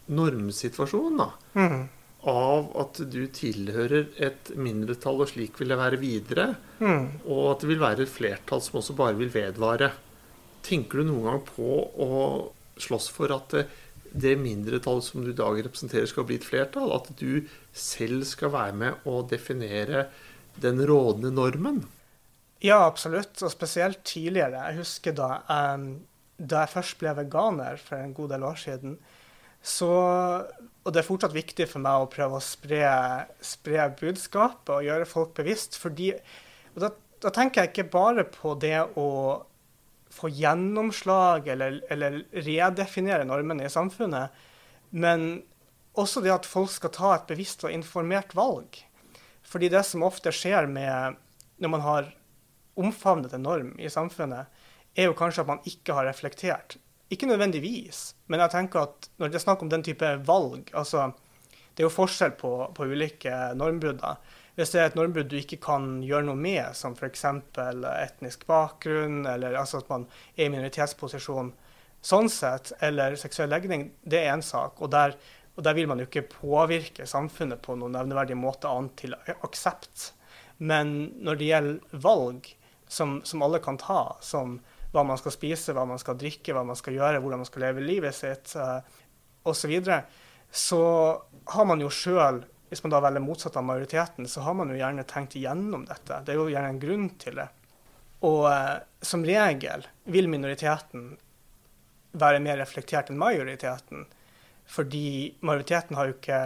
normsituasjonen, 0.08 1.20
da. 1.20 1.30
Mm. 1.58 1.82
Av 2.28 2.70
at 2.80 3.00
du 3.12 3.20
tilhører 3.30 4.08
et 4.16 4.52
mindretall, 4.58 5.20
og 5.22 5.30
slik 5.30 5.60
vil 5.60 5.70
det 5.74 5.78
være 5.78 6.00
videre. 6.00 6.46
Mm. 6.80 7.20
Og 7.28 7.42
at 7.52 7.62
det 7.62 7.70
vil 7.70 7.82
være 7.82 8.06
et 8.06 8.12
flertall 8.12 8.64
som 8.64 8.80
også 8.80 8.96
bare 8.98 9.18
vil 9.20 9.30
vedvare. 9.34 9.92
Tenker 10.66 11.00
du 11.00 11.10
noen 11.10 11.28
gang 11.28 11.44
på 11.46 11.76
å 12.02 12.08
slåss 12.80 13.10
for 13.14 13.34
at 13.36 13.54
det 14.08 14.34
mindretallet 14.40 15.04
som 15.04 15.22
du 15.22 15.30
i 15.30 15.36
dag 15.36 15.60
representerer, 15.60 16.08
skal 16.08 16.26
bli 16.28 16.38
et 16.40 16.46
flertall? 16.46 16.90
At 16.96 17.12
du 17.20 17.44
selv 17.76 18.24
skal 18.28 18.54
være 18.56 18.80
med 18.80 19.08
å 19.08 19.20
definere 19.28 20.08
den 20.58 20.80
rådende 20.88 21.34
normen? 21.36 21.84
Ja, 22.64 22.80
absolutt. 22.86 23.38
Og 23.42 23.52
spesielt 23.52 24.02
tidligere. 24.06 24.64
Jeg 24.70 24.82
husker 24.82 25.14
da, 25.16 25.30
um, 25.74 25.90
da 26.38 26.64
jeg 26.64 26.74
først 26.74 26.98
ble 27.00 27.14
veganer 27.20 27.78
for 27.82 28.00
en 28.00 28.14
god 28.16 28.34
del 28.34 28.46
år 28.48 28.58
siden. 28.58 28.98
Så, 29.62 29.88
og 29.88 30.94
det 30.94 31.02
er 31.02 31.06
fortsatt 31.06 31.34
viktig 31.34 31.66
for 31.70 31.82
meg 31.82 32.02
å 32.02 32.10
prøve 32.10 32.38
å 32.38 32.44
spre, 32.44 32.86
spre 33.42 33.88
budskapet 33.98 34.70
og 34.74 34.86
gjøre 34.86 35.08
folk 35.08 35.34
bevisst. 35.36 35.76
fordi, 35.76 36.12
og 36.74 36.82
da, 36.84 36.92
da, 37.22 37.32
tenker 37.34 37.62
jeg 37.62 37.72
ikke 37.72 37.90
bare 37.92 38.24
på 38.30 38.54
det 38.62 38.78
å 38.96 39.08
få 40.14 40.30
gjennomslag 40.32 41.50
eller, 41.52 41.82
eller 41.92 42.22
redefinere 42.32 43.26
normene 43.28 43.66
i 43.66 43.72
samfunnet, 43.72 44.34
men 44.90 45.42
også 45.98 46.22
det 46.24 46.32
at 46.32 46.46
folk 46.48 46.70
skal 46.72 46.94
ta 46.94 47.14
et 47.16 47.26
bevisst 47.28 47.66
og 47.66 47.74
informert 47.74 48.32
valg. 48.38 48.78
Fordi 49.42 49.68
det 49.72 49.82
som 49.86 50.06
ofte 50.06 50.32
skjer 50.34 50.70
med 50.70 51.18
når 51.58 51.72
man 51.74 51.82
har 51.82 52.12
omfavnet 52.78 53.34
norm 53.42 53.74
i 53.78 53.90
samfunnet, 53.92 54.48
er 54.98 55.10
jo 55.10 55.16
kanskje 55.18 55.44
at 55.44 55.50
man 55.50 55.64
ikke 55.68 55.94
har 55.96 56.08
reflektert. 56.08 56.78
Ikke 57.10 57.28
nødvendigvis, 57.28 58.14
men 58.28 58.42
jeg 58.44 58.52
tenker 58.52 58.84
at 58.84 59.08
når 59.16 59.30
det 59.30 59.38
er 59.38 59.44
snakk 59.46 59.62
om 59.64 59.70
den 59.72 59.84
type 59.86 60.10
valg 60.28 60.68
altså 60.76 61.12
Det 61.74 61.84
er 61.84 61.86
jo 61.86 61.94
forskjell 61.94 62.32
på, 62.34 62.50
på 62.74 62.84
ulike 62.90 63.30
normbrudd. 63.54 64.02
Hvis 64.58 64.72
det 64.74 64.80
er 64.82 64.88
et 64.88 64.96
normbrudd 64.98 65.28
du 65.30 65.36
ikke 65.38 65.60
kan 65.62 66.00
gjøre 66.02 66.26
noe 66.26 66.34
med, 66.34 66.74
som 66.74 66.96
f.eks. 66.98 67.22
etnisk 67.54 68.42
bakgrunn, 68.48 69.20
eller 69.30 69.54
altså 69.54 69.78
at 69.78 69.92
man 69.92 70.08
er 70.34 70.48
i 70.48 70.50
minoritetsposisjon 70.50 71.52
sånn 72.02 72.26
sett, 72.34 72.72
eller 72.82 73.14
seksuell 73.14 73.54
legning, 73.54 73.92
det 74.02 74.24
er 74.24 74.32
én 74.32 74.42
sak. 74.42 74.82
Og 74.82 74.90
der, 74.90 75.14
og 75.54 75.62
der, 75.62 75.78
vil 75.78 75.86
man 75.86 76.02
jo 76.02 76.08
ikke 76.08 76.26
påvirke 76.32 77.06
samfunnet 77.06 77.62
på 77.62 77.78
noen 77.78 77.94
nevneverdig 77.94 78.34
måte 78.38 78.66
annet 78.66 78.98
til 78.98 79.14
aksept. 79.38 80.10
Men 80.58 81.12
når 81.22 81.38
det 81.38 81.52
gjelder 81.52 82.02
valg, 82.08 82.50
som, 82.88 83.20
som, 83.24 83.42
alle 83.42 83.60
kan 83.64 83.78
ta, 83.80 84.16
som 84.20 84.58
hva 84.92 85.04
man 85.04 85.20
skal 85.20 85.34
spise, 85.34 85.74
hva 85.76 85.84
man 85.88 86.00
skal 86.00 86.16
drikke, 86.18 86.54
hva 86.56 86.64
man 86.66 86.78
skal 86.78 86.96
gjøre, 86.96 87.20
hvordan 87.20 87.42
man 87.42 87.48
skal 87.48 87.66
leve 87.66 87.84
livet 87.84 88.16
sitt 88.16 88.54
uh, 88.56 88.80
osv., 89.48 89.74
så, 89.84 90.00
så 90.50 90.82
har 91.52 91.68
man 91.68 91.84
jo 91.84 91.92
sjøl, 91.92 92.42
hvis 92.68 92.82
man 92.84 92.94
da 92.94 93.02
velger 93.04 93.24
motsatt 93.24 93.56
av 93.60 93.66
majoriteten, 93.68 94.28
så 94.28 94.44
har 94.46 94.56
man 94.56 94.72
jo 94.72 94.80
gjerne 94.80 95.04
tenkt 95.08 95.36
igjennom 95.36 95.84
dette. 95.88 96.22
Det 96.24 96.34
er 96.34 96.40
jo 96.40 96.50
gjerne 96.52 96.72
en 96.74 96.82
grunn 96.82 97.08
til 97.20 97.40
det. 97.40 97.48
Og 98.24 98.44
uh, 98.48 98.76
som 99.04 99.24
regel 99.24 99.84
vil 100.08 100.30
minoriteten 100.32 101.12
være 102.18 102.40
mer 102.42 102.58
reflektert 102.60 103.12
enn 103.12 103.20
majoriteten. 103.20 104.06
Fordi 104.68 105.36
majoriteten 105.40 105.96
har 105.96 106.10
jo 106.10 106.18
ikke 106.18 106.40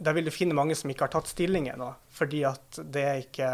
Der 0.00 0.14
vil 0.16 0.24
du 0.24 0.32
finne 0.32 0.56
mange 0.56 0.74
som 0.74 0.90
ikke 0.90 1.04
har 1.04 1.12
tatt 1.12 1.28
stilling 1.28 1.66
ennå, 1.68 1.90
fordi 2.08 2.38
at 2.48 2.78
det 2.88 3.02
er 3.04 3.18
ikke 3.20 3.48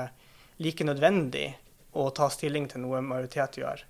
like 0.63 0.85
nødvendig 0.87 1.49
å 1.97 2.09
ta 2.15 2.29
stilling 2.33 2.69
til 2.71 2.85
noe 2.85 3.03
majoritet 3.05 3.61
gjør. 3.63 3.85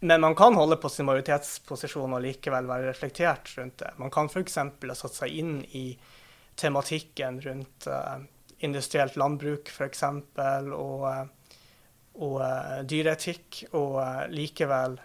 Men 0.00 0.22
man 0.24 0.34
kan 0.34 0.56
holde 0.56 0.78
på 0.80 0.88
sin 0.88 1.04
majoritetsposisjon 1.08 2.16
og 2.16 2.22
likevel 2.24 2.68
være 2.68 2.88
reflektert 2.88 3.52
rundt 3.58 3.82
det. 3.82 3.90
Man 4.00 4.12
kan 4.12 4.30
f.eks. 4.32 4.56
ha 4.56 4.96
satt 4.96 5.18
seg 5.18 5.34
inn 5.42 5.58
i 5.76 5.84
tematikken 6.60 7.40
rundt 7.44 7.88
uh, 7.88 8.16
industrielt 8.64 9.18
landbruk 9.20 9.68
f.eks. 9.68 10.02
og, 10.06 11.04
uh, 11.04 11.60
og 12.16 12.38
uh, 12.40 12.80
dyreetikk, 12.88 13.66
og 13.76 14.00
likevel 14.32 14.96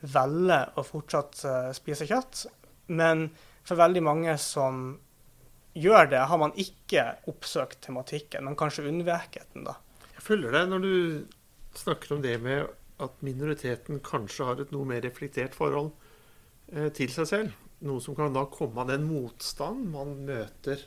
velge 0.00 0.58
å 0.80 0.86
fortsatt 0.86 1.44
spise 1.76 2.08
kjøtt. 2.08 2.46
Men 2.90 3.28
for 3.62 3.78
veldig 3.78 4.02
mange 4.02 4.34
som 4.40 4.96
gjør 5.78 6.10
det, 6.10 6.22
har 6.26 6.40
man 6.40 6.56
ikke 6.58 7.04
oppsøkt 7.30 7.84
tematikken, 7.86 8.48
men 8.48 8.58
kanskje 8.58 8.88
unnveket 8.90 9.52
den, 9.54 9.68
da. 9.68 9.76
Jeg 10.16 10.24
følger 10.26 10.56
det 10.56 10.64
når 10.72 10.82
du 10.84 10.94
snakker 11.78 12.14
om 12.16 12.22
det 12.22 12.36
med 12.42 12.66
at 13.00 13.22
minoriteten 13.24 14.00
kanskje 14.04 14.46
har 14.48 14.60
et 14.60 14.72
noe 14.74 14.88
mer 14.88 15.02
reflektert 15.04 15.56
forhold 15.56 15.92
eh, 16.72 16.90
til 16.96 17.12
seg 17.12 17.28
selv. 17.30 17.54
Noe 17.86 18.02
som 18.04 18.16
kan 18.16 18.34
da 18.34 18.44
komme 18.52 18.82
av 18.82 18.90
den 18.92 19.06
motstand 19.08 19.86
man 19.92 20.18
møter 20.28 20.82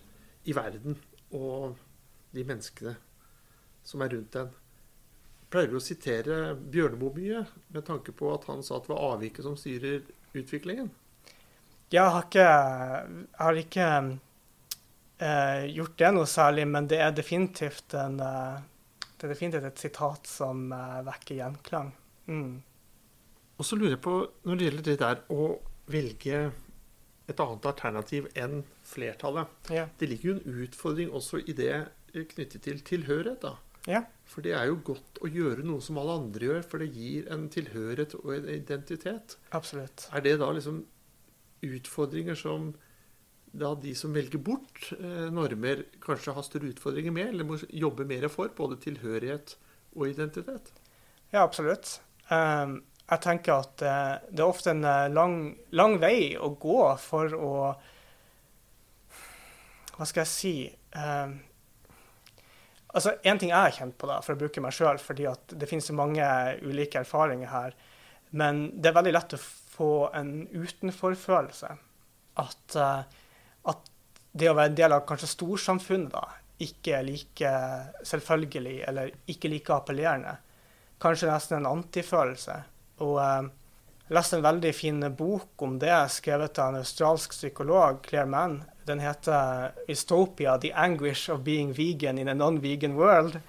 i 0.46 0.54
verden 0.54 1.00
og 1.34 1.80
de 2.34 2.44
menneskene 2.46 2.94
som 3.84 4.04
er 4.04 4.13
rundt 4.13 4.38
en. 4.40 4.52
Pleier 5.54 5.70
du 5.70 5.78
å 5.78 5.84
sitere 5.84 6.56
Bjørneboe 6.58 7.13
mye 7.18 7.46
med 7.74 7.86
tanke 7.86 8.13
på 8.16 8.32
at 8.34 8.46
han 8.50 8.63
sa 8.66 8.78
at 8.78 8.88
det 8.88 8.94
var 8.94 9.16
avviket 9.16 9.46
som 9.46 9.58
styrer 9.60 10.02
utviklingen? 10.34 10.90
Jeg 11.94 12.10
har 12.10 12.24
ikke, 12.25 12.46
jeg 12.46 13.38
har 13.38 13.60
ikke 13.62 13.88
eh, 15.22 15.66
gjort 15.75 15.98
det 16.02 16.10
noe 16.16 16.30
særlig, 16.30 16.66
men 16.74 16.88
det 16.90 16.98
er 17.06 17.13
definitivt, 17.13 17.94
en, 18.02 18.18
eh, 18.18 18.63
det 19.24 19.30
er 19.30 19.38
definitivt 19.38 19.65
et 19.70 19.80
sitat 19.80 20.27
som 20.27 20.65
eh, 20.75 21.00
vekker 21.08 21.38
gjenklang. 21.38 21.94
Mm. 22.27 22.58
Og 23.56 23.63
så 23.63 23.77
lurer 23.80 23.94
jeg 23.96 24.01
på, 24.03 24.15
når 24.44 24.58
det 24.60 24.65
gjelder 24.68 24.88
det 24.89 24.96
der 25.00 25.22
å 25.32 25.46
velge 25.94 26.39
et 27.32 27.39
annet 27.39 27.68
alternativ 27.70 28.27
enn 28.36 28.65
flertallet 28.84 29.72
ja. 29.72 29.86
Det 29.96 30.10
ligger 30.10 30.30
jo 30.30 30.36
en 30.36 30.58
utfordring 30.65 31.13
også 31.15 31.39
i 31.39 31.56
det 31.56 31.77
knyttet 32.34 32.65
til 32.68 32.82
tilhørighet. 32.84 33.46
da. 33.46 33.56
Ja. 33.88 34.03
For 34.27 34.44
det 34.44 34.58
er 34.60 34.68
jo 34.68 34.82
godt 34.92 35.24
å 35.24 35.32
gjøre 35.32 35.63
noe 35.63 35.80
som 35.84 36.01
alle 36.01 36.18
andre 36.20 36.50
gjør, 36.50 36.65
for 36.68 36.84
det 36.84 36.92
gir 36.92 37.32
en 37.32 37.48
tilhørighet 37.51 38.18
og 38.20 38.30
en 38.36 38.51
identitet. 38.51 39.38
Absolutt. 39.56 40.10
Er 40.12 40.27
det 40.27 40.36
da 40.44 40.51
liksom 40.51 40.84
utfordringer 41.63 42.36
som 42.36 42.74
da 43.53 43.74
de 43.77 43.93
som 43.95 44.13
velger 44.13 44.41
bort 44.41 44.88
eh, 44.98 45.27
normer, 45.33 45.86
kanskje 46.01 46.33
har 46.33 46.45
større 46.45 46.72
utfordringer 46.74 47.13
med, 47.13 47.29
eller 47.33 47.48
må 47.48 47.60
jobbe 47.69 48.05
mer 48.10 48.25
for 48.33 48.50
både 48.57 48.79
tilhørighet 48.81 49.55
og 49.93 50.07
identitet? 50.10 50.72
Ja, 51.29 51.43
absolutt. 51.43 52.00
Um, 52.31 52.79
jeg 53.03 53.22
tenker 53.22 53.62
at 53.62 53.83
uh, 53.86 54.25
det 54.31 54.41
er 54.41 54.48
ofte 54.48 54.74
en 54.74 54.86
uh, 54.88 55.05
lang, 55.13 55.38
lang, 55.75 56.00
vei 56.01 56.33
å 56.39 56.53
gå 56.57 56.77
for 57.03 57.33
å 57.36 57.55
Hva 59.93 60.07
skal 60.10 60.24
jeg 60.24 60.31
si 60.31 60.53
um, 60.95 61.36
Altså, 62.93 63.15
Én 63.25 63.41
ting 63.41 63.51
jeg 63.51 63.60
har 63.60 63.75
kjent 63.75 63.98
på, 64.00 64.07
da, 64.10 64.19
for 64.24 64.33
å 64.33 64.39
bruke 64.39 64.62
meg 64.63 64.74
sjøl, 64.74 65.01
fordi 65.01 65.25
at 65.29 65.53
det 65.57 65.69
finnes 65.69 65.89
så 65.89 65.95
mange 65.98 66.25
ulike 66.62 67.01
erfaringer 67.01 67.50
her, 67.50 67.75
men 68.38 68.67
det 68.77 68.91
er 68.91 68.98
veldig 69.00 69.13
lett 69.13 69.33
å 69.33 69.41
få 69.41 69.93
en 70.13 70.31
utenforfølelse. 70.53 71.72
At, 72.41 72.77
uh, 72.77 73.23
at 73.70 73.91
det 74.34 74.50
å 74.50 74.55
være 74.58 74.74
en 74.74 74.79
del 74.79 74.96
av 74.96 75.05
kanskje 75.08 75.32
storsamfunnet 75.34 76.13
da, 76.13 76.24
ikke 76.63 76.98
er 76.98 77.08
like 77.08 77.51
selvfølgelig 78.08 78.75
eller 78.88 79.12
ikke 79.29 79.51
like 79.51 79.74
appellerende. 79.75 80.38
Kanskje 81.01 81.29
nesten 81.32 81.60
en 81.60 81.72
antifølelse. 81.72 82.55
Og 83.03 83.17
jeg 83.20 84.13
leste 84.15 84.38
en 84.38 84.46
veldig 84.46 84.74
fin 84.75 85.01
bok 85.17 85.65
om 85.65 85.77
det, 85.82 85.96
skrevet 86.13 86.60
av 86.62 86.72
en 86.72 86.84
australsk 86.84 87.36
psykolog, 87.36 88.01
Claire 88.05 88.29
Mann. 88.29 88.62
Den 88.86 89.00
heter 89.00 89.72
'Istopia 89.88 90.58
The 90.58 90.74
Anguish 90.74 91.29
of 91.29 91.43
Being 91.43 91.74
Vegan 91.74 92.17
in 92.17 92.27
a 92.27 92.34
Non-Vegan 92.34 92.96
World'. 92.96 93.39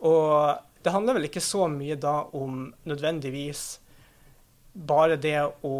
Og 0.00 0.58
det 0.82 0.92
handler 0.92 1.14
vel 1.14 1.28
ikke 1.28 1.40
så 1.40 1.66
mye 1.68 1.96
da 1.96 2.22
om 2.32 2.74
nødvendigvis 2.84 3.80
bare 4.76 5.16
det 5.16 5.40
å 5.64 5.76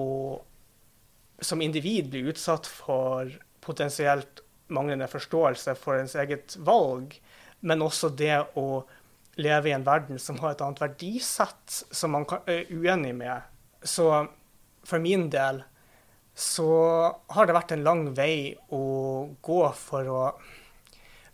som 1.41 1.61
individ 1.61 2.09
bli 2.11 2.25
utsatt 2.33 2.67
for 2.67 3.29
potensielt 3.67 4.43
manglende 4.73 5.09
forståelse 5.11 5.77
for 5.79 5.99
ens 5.99 6.17
eget 6.19 6.57
valg, 6.67 7.15
men 7.67 7.85
også 7.85 8.11
det 8.19 8.39
å 8.59 8.83
leve 9.37 9.71
i 9.71 9.75
en 9.77 9.85
verden 9.85 10.19
som 10.23 10.39
har 10.41 10.55
et 10.55 10.63
annet 10.65 10.81
verdisett 10.81 11.81
som 11.91 12.15
man 12.17 12.27
er 12.47 12.71
uenig 12.73 13.13
med. 13.17 13.43
Så 13.83 14.09
for 14.87 15.03
min 15.03 15.29
del 15.33 15.63
så 16.37 16.69
har 17.33 17.49
det 17.49 17.57
vært 17.57 17.75
en 17.77 17.85
lang 17.85 18.09
vei 18.17 18.55
å 18.73 18.85
gå 19.45 19.61
for 19.77 20.13
å 20.13 20.23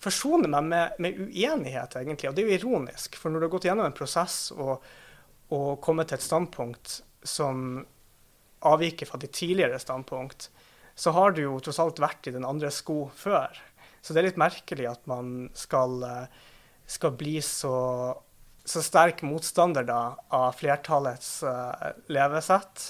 forsone 0.02 0.50
meg 0.50 0.66
med, 0.66 0.98
med 1.02 1.18
uenighet, 1.18 1.96
egentlig. 1.98 2.30
Og 2.30 2.36
det 2.36 2.42
er 2.42 2.50
jo 2.50 2.58
ironisk, 2.58 3.16
for 3.18 3.30
når 3.30 3.42
du 3.42 3.46
har 3.46 3.54
gått 3.54 3.66
gjennom 3.70 3.86
en 3.86 3.96
prosess 3.96 4.36
og, 4.54 4.82
og 5.54 5.80
kommet 5.82 6.10
til 6.10 6.18
et 6.18 6.26
standpunkt 6.26 7.00
som 7.22 7.82
avviker 8.66 9.10
fra 9.10 9.18
ditt 9.22 9.34
tidligere 9.34 9.78
standpunkt, 9.82 10.48
så 10.94 11.12
har 11.16 11.34
du 11.34 11.44
jo 11.44 11.58
tross 11.62 11.80
alt 11.82 12.00
vært 12.02 12.28
i 12.28 12.34
den 12.34 12.46
andre 12.46 12.70
sko 12.72 13.06
før. 13.16 13.56
Så 14.02 14.12
det 14.12 14.22
er 14.22 14.28
litt 14.30 14.40
merkelig 14.40 14.88
at 14.90 15.06
man 15.11 15.49
skal, 15.56 16.02
skal 16.90 17.14
bli 17.18 17.37
så, 17.44 17.75
så, 18.64 18.82
sterk 18.82 19.22
motstander 19.26 19.87
da, 19.87 20.02
av 20.34 20.56
flertallets 20.58 21.37
uh, 21.46 21.92
levesett. 22.12 22.88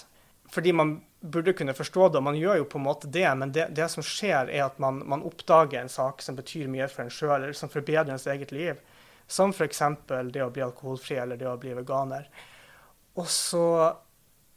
Fordi 0.53 0.73
man 0.77 0.97
burde 1.23 1.53
kunne 1.53 1.75
forstå 1.77 2.09
det, 2.09 2.19
og 2.19 2.27
man 2.27 2.39
gjør 2.39 2.63
jo 2.63 2.69
på 2.69 2.81
en 2.81 2.87
måte 2.89 3.11
det, 3.13 3.29
men 3.39 3.53
det, 3.55 3.69
det 3.77 3.87
som 3.93 4.05
skjer, 4.05 4.51
er 4.51 4.67
at 4.67 4.81
man, 4.83 5.03
man, 5.09 5.23
oppdager 5.25 5.81
en 5.81 5.93
sak 5.93 6.25
som 6.25 6.37
betyr 6.37 6.71
mye 6.71 6.89
for 6.91 7.05
en 7.05 7.13
sjøl, 7.15 7.37
eller 7.39 7.57
som 7.57 7.71
forbedrer 7.73 8.13
ens 8.13 8.27
eget 8.27 8.53
liv. 8.55 8.81
Som 9.31 9.55
f.eks. 9.55 9.83
det 10.35 10.43
å 10.43 10.51
bli 10.53 10.65
alkoholfri 10.65 11.21
eller 11.23 11.39
det 11.41 11.49
å 11.49 11.59
bli 11.61 11.77
veganer. 11.79 12.27
Og 13.21 13.29
så 13.31 13.65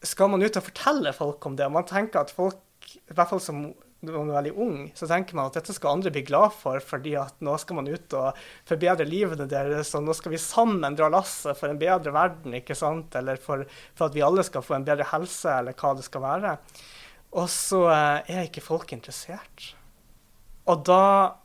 skal 0.06 0.32
man 0.32 0.44
ut 0.44 0.58
og 0.58 0.66
fortelle 0.66 1.14
folk 1.16 1.46
om 1.48 1.56
det. 1.60 1.68
Man 1.72 1.88
tenker 1.88 2.26
at 2.26 2.34
folk, 2.34 2.58
i 2.98 3.16
hvert 3.16 3.32
fall 3.32 3.44
som 3.44 3.68
man 4.06 4.30
er 4.30 4.38
veldig 4.38 4.54
ung, 4.62 4.76
så 4.98 5.08
tenker 5.10 5.38
man 5.38 5.50
at 5.50 5.58
dette 5.58 5.74
skal 5.76 5.96
andre 5.96 6.12
bli 6.14 6.24
glad 6.28 6.54
for, 6.56 6.82
fordi 6.84 7.16
at 7.20 7.40
nå 7.46 7.56
skal 7.62 7.80
man 7.80 7.90
ut 7.90 8.16
og 8.18 8.42
forbedre 8.68 9.08
livene 9.08 9.48
deres, 9.50 9.94
og 9.98 10.06
nå 10.06 10.16
skal 10.18 10.36
vi 10.36 10.42
sammen 10.42 10.98
dra 10.98 11.10
lasset 11.12 11.58
for 11.58 11.72
en 11.72 11.80
bedre 11.82 12.14
verden, 12.16 12.58
ikke 12.60 12.78
sant? 12.78 13.16
Eller 13.18 13.40
for, 13.42 13.64
for, 13.96 14.10
at 14.10 14.18
vi 14.18 14.26
alle 14.26 14.46
skal 14.46 14.66
få 14.66 14.78
en 14.78 14.88
bedre 14.88 15.08
helse, 15.14 15.50
eller 15.50 15.78
hva 15.80 15.96
det 15.98 16.06
skal 16.08 16.26
være. 16.26 16.58
Og 17.36 17.48
så 17.52 17.82
eh, 17.92 18.36
er 18.36 18.50
ikke 18.50 18.64
folk 18.64 18.94
interessert. 18.96 19.72
Og 20.72 20.84
da, 20.88 21.36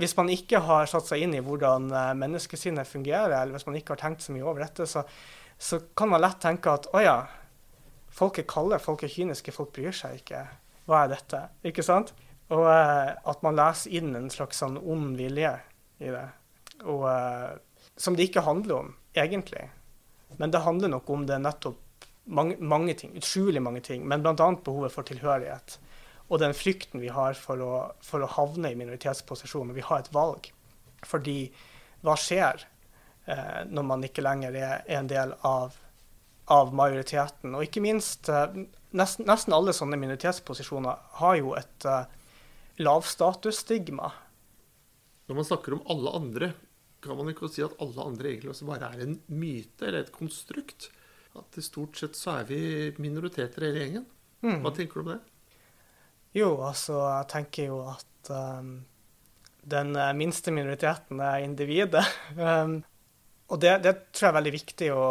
hvis 0.00 0.16
man 0.18 0.30
ikke 0.32 0.62
har 0.66 0.90
satt 0.90 1.08
seg 1.10 1.26
inn 1.26 1.36
i 1.36 1.44
hvordan 1.44 1.88
menneskesynet 1.90 2.24
menneskesinnet 2.24 2.90
fungerer, 2.90 3.36
eller 3.40 3.56
hvis 3.56 3.68
man 3.68 3.78
ikke 3.78 3.96
har 3.96 4.02
tenkt 4.08 4.26
så 4.26 4.34
mye 4.34 4.46
over 4.46 4.64
dette, 4.64 4.86
så, 4.88 5.04
så 5.58 5.82
kan 5.96 6.12
man 6.12 6.22
lett 6.22 6.40
tenke 6.42 6.72
at 6.72 6.90
å 6.94 7.04
ja, 7.04 7.20
Folk 8.10 8.40
er 8.40 8.46
kalde, 8.50 8.74
folk 8.82 9.04
er 9.06 9.12
kyniske, 9.12 9.52
folk 9.54 9.68
bryr 9.70 9.94
seg 9.94 10.16
ikke. 10.18 10.40
Hva 10.90 11.04
er 11.04 11.12
dette? 11.12 11.44
Ikke 11.70 11.84
sant? 11.86 12.12
Og 12.50 12.64
eh, 12.66 13.12
at 13.14 13.44
man 13.46 13.58
leser 13.58 13.92
inn 14.00 14.14
en 14.18 14.30
slags 14.32 14.58
sånn 14.58 14.78
ond 14.80 15.14
vilje 15.18 15.52
i 16.02 16.10
det. 16.10 16.26
Og, 16.82 17.04
eh, 17.06 17.92
som 18.00 18.16
det 18.18 18.26
ikke 18.26 18.42
handler 18.46 18.80
om, 18.80 18.88
egentlig. 19.14 19.68
Men 20.40 20.50
det 20.50 20.64
handler 20.64 20.90
nok 20.90 21.12
om 21.14 21.28
det 21.28 21.38
nettopp 21.42 22.08
mange, 22.30 22.56
mange 22.58 22.96
ting, 22.98 23.14
utrolig 23.18 23.62
mange 23.62 23.82
ting, 23.86 24.02
men 24.06 24.22
bl.a. 24.22 24.34
behovet 24.34 24.94
for 24.94 25.06
tilhørighet. 25.06 25.78
Og 26.30 26.42
den 26.42 26.54
frykten 26.54 27.02
vi 27.02 27.10
har 27.10 27.38
for 27.38 27.62
å, 27.62 27.74
for 28.06 28.22
å 28.22 28.32
havne 28.34 28.70
i 28.70 28.78
minoritetsposisjon. 28.78 29.72
Vi 29.74 29.86
har 29.86 30.02
et 30.02 30.12
valg. 30.14 30.50
Fordi 31.06 31.38
hva 32.06 32.14
skjer 32.18 32.66
eh, 33.30 33.62
når 33.70 33.86
man 33.86 34.06
ikke 34.06 34.26
lenger 34.26 34.58
er 34.58 34.84
en 34.98 35.10
del 35.10 35.34
av 35.46 35.78
av 36.50 36.74
majoriteten. 36.74 37.54
Og 37.54 37.66
ikke 37.66 37.82
minst 37.84 38.28
eh, 38.32 38.62
nesten, 38.96 39.26
nesten 39.28 39.54
alle 39.54 39.74
sånne 39.76 39.98
minoritetsposisjoner 40.00 41.04
har 41.20 41.36
jo 41.38 41.54
et 41.58 41.86
uh, 41.88 42.04
lavstatusstigma. 42.80 44.10
Når 45.30 45.38
man 45.38 45.46
snakker 45.46 45.76
om 45.76 45.84
alle 45.92 46.14
andre, 46.16 46.52
kan 47.04 47.16
man 47.16 47.30
ikke 47.32 47.48
si 47.52 47.62
at 47.64 47.76
alle 47.80 48.04
andre 48.04 48.32
egentlig 48.32 48.52
også 48.52 48.68
bare 48.68 48.90
er 48.92 49.04
en 49.06 49.18
myte 49.32 49.86
eller 49.86 50.04
et 50.04 50.14
konstrukt? 50.14 50.90
At 51.38 51.58
i 51.60 51.64
stort 51.64 51.98
sett 52.00 52.18
så 52.18 52.40
er 52.40 52.48
vi 52.48 52.60
minoriteter 52.98 53.68
hele 53.68 53.84
gjengen. 53.84 54.06
Mm. 54.42 54.62
Hva 54.64 54.72
tenker 54.74 54.98
du 54.98 55.04
om 55.04 55.12
det? 55.12 55.20
Jo, 56.36 56.50
altså 56.66 56.98
jeg 56.98 57.28
tenker 57.30 57.70
jo 57.70 57.80
at 57.90 58.30
um, 58.34 58.72
den 59.70 59.94
minste 60.18 60.52
minoriteten 60.54 61.22
er 61.22 61.44
individet. 61.46 62.04
um, 62.36 62.80
og 63.50 63.62
det, 63.62 63.76
det, 63.86 63.94
tror 64.10 64.28
jeg 64.28 64.32
er 64.32 64.38
veldig 64.40 64.54
viktig 64.54 64.90
å 64.94 65.06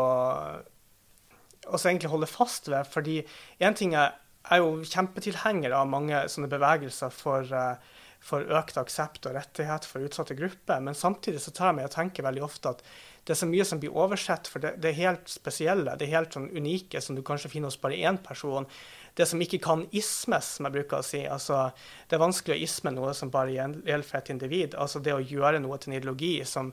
også 1.70 1.92
egentlig 1.92 2.12
holde 2.12 2.28
fast 2.30 2.68
ved. 2.70 2.88
fordi 2.90 3.22
én 3.62 3.76
ting 3.76 3.96
er 3.96 4.18
er 4.48 4.62
jo 4.64 4.86
kjempetilhenger 4.88 5.74
av 5.76 5.90
mange 5.90 6.24
sånne 6.32 6.50
bevegelser 6.52 7.14
for, 7.14 7.50
uh, 7.54 7.76
for 8.24 8.48
økt 8.60 8.80
aksept 8.80 9.28
og 9.30 9.36
rettighet 9.38 9.88
for 9.88 10.06
utsatte 10.06 10.38
grupper. 10.38 10.82
Men 10.84 10.98
samtidig 10.98 11.44
så 11.44 11.54
tar 11.56 11.72
jeg 11.72 11.80
meg 11.80 11.90
og 11.90 11.96
tenker 11.96 12.26
veldig 12.26 12.46
ofte 12.46 12.74
at 12.74 12.84
det 13.28 13.36
er 13.36 13.42
så 13.44 13.50
mye 13.50 13.66
som 13.68 13.82
blir 13.82 13.94
oversett, 13.94 14.48
for 14.50 14.64
det, 14.64 14.78
det 14.82 14.90
er 14.90 15.02
helt 15.04 15.30
spesielle, 15.30 15.94
det 16.00 16.08
er 16.08 16.16
helt 16.16 16.34
sånn 16.34 16.48
unike, 16.50 17.02
som 17.04 17.18
du 17.18 17.22
kanskje 17.26 17.52
finner 17.52 17.70
hos 17.70 17.78
bare 17.78 18.00
én 18.00 18.18
person. 18.26 18.66
Det 19.14 19.28
som 19.30 19.42
ikke 19.44 19.60
kan 19.62 19.84
ismes, 19.92 20.54
som 20.56 20.66
jeg 20.66 20.78
bruker 20.80 21.02
å 21.02 21.06
si. 21.06 21.22
Altså, 21.30 21.68
det 22.10 22.18
er 22.18 22.24
vanskelig 22.24 22.56
å 22.56 22.64
isme 22.66 22.94
noe 22.96 23.12
som 23.18 23.30
bare 23.34 23.54
gjelder 23.54 24.08
for 24.08 24.22
et 24.22 24.32
individ. 24.34 24.78
Altså 24.80 25.04
det 25.04 25.14
å 25.14 25.22
gjøre 25.22 25.60
noe 25.62 25.78
til 25.78 25.92
en 25.92 26.00
ideologi 26.00 26.32
som, 26.48 26.72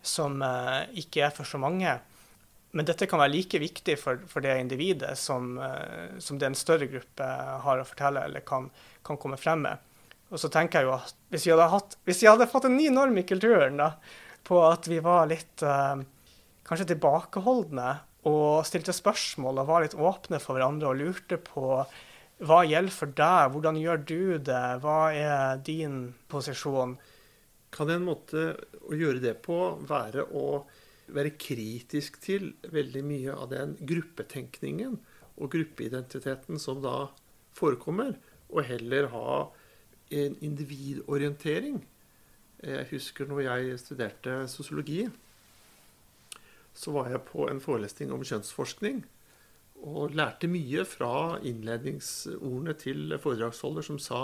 som 0.00 0.38
uh, 0.40 0.86
ikke 0.96 1.26
er 1.26 1.34
for 1.34 1.50
så 1.50 1.60
mange. 1.60 1.98
Men 2.78 2.86
dette 2.86 3.08
kan 3.10 3.18
være 3.18 3.34
like 3.34 3.58
viktig 3.58 3.96
for, 3.98 4.20
for 4.30 4.44
det 4.44 4.54
individet 4.60 5.16
som, 5.18 5.56
uh, 5.58 6.14
som, 6.22 6.38
det 6.38 6.46
en 6.46 6.58
større 6.58 6.86
gruppe 6.90 7.26
har 7.64 7.82
å 7.82 7.86
fortelle 7.88 8.22
eller 8.28 8.44
kan, 8.46 8.68
kan 9.02 9.18
komme 9.18 9.38
frem 9.40 9.66
med. 9.66 9.82
Og 10.30 10.38
så 10.38 10.50
tenker 10.52 10.78
jeg 10.78 10.88
jo 10.88 10.94
at 10.94 11.14
hvis 11.32 11.48
vi 11.48 11.54
hadde, 11.54 11.70
hatt, 11.72 11.96
hvis 12.06 12.22
vi 12.22 12.28
hadde 12.30 12.48
fått 12.50 12.68
en 12.68 12.76
ny 12.76 12.86
norm 12.92 13.16
i 13.18 13.26
kulturen, 13.26 13.80
da, 13.80 13.94
på 14.46 14.60
at 14.64 14.86
vi 14.88 15.00
var 15.04 15.26
litt 15.30 15.64
eh, 15.64 16.04
kanskje 16.68 16.90
tilbakeholdne 16.92 17.88
og 18.28 18.66
stilte 18.68 18.92
spørsmål 18.92 19.62
og 19.62 19.70
var 19.70 19.84
litt 19.84 19.96
åpne 19.96 20.40
for 20.42 20.56
hverandre 20.56 20.90
og 20.90 21.00
lurte 21.00 21.38
på 21.40 21.80
hva 22.48 22.58
gjelder 22.68 22.94
for 22.94 23.14
deg, 23.18 23.52
hvordan 23.54 23.78
gjør 23.80 24.02
du 24.06 24.20
det, 24.46 24.64
hva 24.84 24.98
er 25.10 25.62
din 25.66 26.12
posisjon? 26.30 26.94
Kan 27.74 27.90
en 27.90 28.04
måte 28.06 28.52
å 28.86 28.94
gjøre 28.96 29.22
det 29.24 29.34
på 29.44 29.58
være 29.88 30.28
å 30.28 30.60
være 31.14 31.36
kritisk 31.40 32.18
til 32.22 32.52
veldig 32.72 33.02
mye 33.06 33.34
av 33.34 33.50
den 33.52 33.76
gruppetenkningen 33.88 34.98
og 35.38 35.52
gruppeidentiteten 35.52 36.60
som 36.60 36.82
da 36.84 37.10
forekommer, 37.56 38.16
og 38.48 38.64
heller 38.64 39.10
ha 39.12 39.36
en 40.14 40.36
individorientering? 40.44 41.82
Jeg 42.64 42.88
husker 42.90 43.28
når 43.28 43.44
jeg 43.46 43.78
studerte 43.82 44.40
sosiologi, 44.50 45.04
så 46.74 46.94
var 46.94 47.10
jeg 47.12 47.26
på 47.28 47.46
en 47.50 47.62
forelesning 47.62 48.12
om 48.14 48.24
kjønnsforskning. 48.26 49.02
Og 49.78 50.14
lærte 50.18 50.50
mye 50.50 50.82
fra 50.88 51.38
innledningsordene 51.46 52.74
til 52.78 53.14
foredragsholder, 53.22 53.86
som 53.86 53.98
sa 54.02 54.22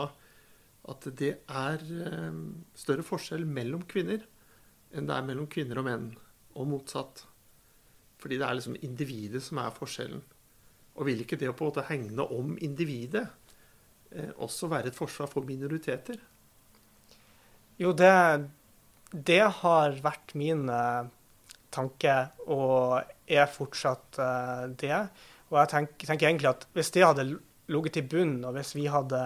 at 0.91 1.07
det 1.19 1.31
er 1.47 1.83
eh, 2.05 2.41
større 2.77 3.07
forskjell 3.07 3.47
mellom 3.49 3.87
kvinner 3.89 4.25
enn 4.95 5.09
det 5.09 5.17
er 5.17 5.27
mellom 5.27 5.49
kvinner 5.51 5.81
og 5.81 5.87
menn, 5.89 6.11
og 6.55 6.69
motsatt. 6.71 7.25
Fordi 8.23 8.39
det 8.41 8.47
er 8.47 8.59
liksom 8.59 8.79
individet 8.83 9.43
som 9.45 9.61
er 9.61 9.75
forskjellen. 9.75 10.23
Og 10.95 11.09
vil 11.09 11.25
ikke 11.25 11.39
det 11.41 11.51
å 11.51 11.57
på 11.57 11.67
en 11.67 11.73
måte 11.73 11.89
hegne 11.89 12.27
om 12.33 12.55
individet 12.63 13.27
eh, 14.15 14.31
også 14.39 14.71
være 14.71 14.93
et 14.93 14.97
forsvar 14.97 15.29
for 15.31 15.47
minoriteter? 15.47 16.21
Jo, 17.83 17.91
det, 17.93 18.15
det 19.11 19.43
har 19.61 19.99
vært 20.05 20.37
min 20.39 20.69
eh, 20.71 21.11
tanke, 21.75 22.15
og 22.47 23.03
er 23.27 23.51
fortsatt 23.51 24.21
uh, 24.21 24.71
det. 24.79 24.95
Og 25.51 25.59
jeg 25.61 25.73
tenker, 25.73 26.09
tenker, 26.09 26.29
egentlig 26.29 26.53
at 26.53 26.67
hvis 26.77 26.93
det 26.95 27.05
hadde 27.05 27.27
ligget 27.73 28.01
i 28.01 28.07
bunnen, 28.15 28.45
og 28.47 28.57
hvis 28.59 28.75
vi 28.77 28.87
hadde 28.91 29.21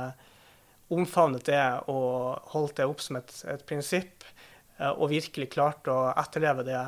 omfavnet 0.95 1.45
det 1.49 1.63
og 1.93 2.53
holdt 2.55 2.79
det 2.79 2.89
opp 2.89 3.03
som 3.05 3.19
et, 3.21 3.35
et 3.51 3.65
prinsipp, 3.69 4.27
uh, 4.81 4.95
og 4.95 5.11
virkelig 5.13 5.51
klart 5.55 5.91
å 5.91 6.01
etterleve 6.15 6.67
det, 6.69 6.85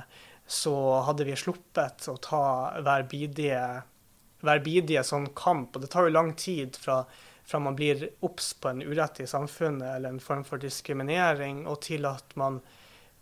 så 0.51 0.75
hadde 1.07 1.25
vi 1.29 1.37
sluppet 1.39 2.09
å 2.11 2.17
ta 2.19 2.45
hver 2.83 3.05
bidige, 3.11 3.63
hver 4.43 4.63
bidige 4.65 5.05
sånn 5.07 5.29
kamp. 5.39 5.77
Og 5.77 5.85
det 5.85 5.91
tar 5.93 6.09
jo 6.09 6.15
lang 6.17 6.33
tid 6.35 6.75
fra, 6.75 7.05
fra 7.47 7.61
man 7.63 7.77
blir 7.79 8.09
obs 8.27 8.49
på 8.59 8.73
en 8.73 8.83
urett 8.83 9.23
i 9.23 9.29
samfunnet 9.31 9.87
eller 9.93 10.11
en 10.11 10.23
form 10.23 10.43
for 10.49 10.59
diskriminering, 10.59 11.63
og 11.71 11.85
til 11.87 12.09
at 12.11 12.35
man 12.41 12.59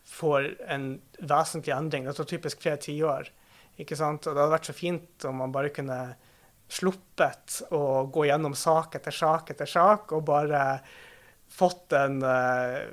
får 0.09 0.55
en 0.73 0.87
vesentlig 1.21 1.75
endring. 1.77 2.09
Det 2.09 2.17
tar 2.17 2.31
typisk 2.33 2.65
flere 2.65 2.81
tiår. 2.81 3.29
ikke 3.77 3.99
sant? 4.01 4.25
Og 4.25 4.33
det 4.33 4.41
hadde 4.41 4.55
vært 4.57 4.71
så 4.71 4.77
fint 4.79 5.29
om 5.29 5.43
man 5.43 5.53
bare 5.53 5.75
kunne 5.75 6.01
sluppet 6.69 7.61
å 7.77 8.07
gå 8.13 8.25
gjennom 8.29 8.57
sak 8.57 8.97
etter 8.97 9.13
sak 9.13 9.53
etter 9.53 9.69
sak, 9.69 10.17
og 10.17 10.25
bare 10.33 10.81
fått 11.49 11.91
den 11.93 12.23
uh, 12.25 12.89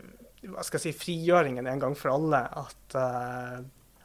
hva 0.51 0.63
skal 0.63 0.79
jeg 0.79 0.91
si, 0.91 0.99
frigjøringen 0.99 1.71
en 1.71 1.87
gang 1.87 1.95
for 1.97 2.13
alle. 2.17 2.43
At, 2.65 2.99
uh, 2.99 3.63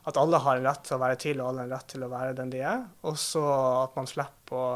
at 0.08 0.16
alle 0.16 0.40
har 0.40 0.56
en 0.56 0.68
rett 0.68 0.86
til 0.86 0.96
å 0.96 1.02
være 1.02 1.18
til, 1.20 1.40
og 1.40 1.50
alle 1.50 1.64
har 1.64 1.68
en 1.68 1.76
rett 1.76 1.90
til 1.92 2.06
å 2.06 2.10
være 2.12 2.38
den 2.38 2.52
de 2.52 2.62
er. 2.64 2.86
Og 3.04 3.18
så 3.20 3.44
at 3.84 3.98
man 3.98 4.08
slipper 4.10 4.56
å 4.60 4.70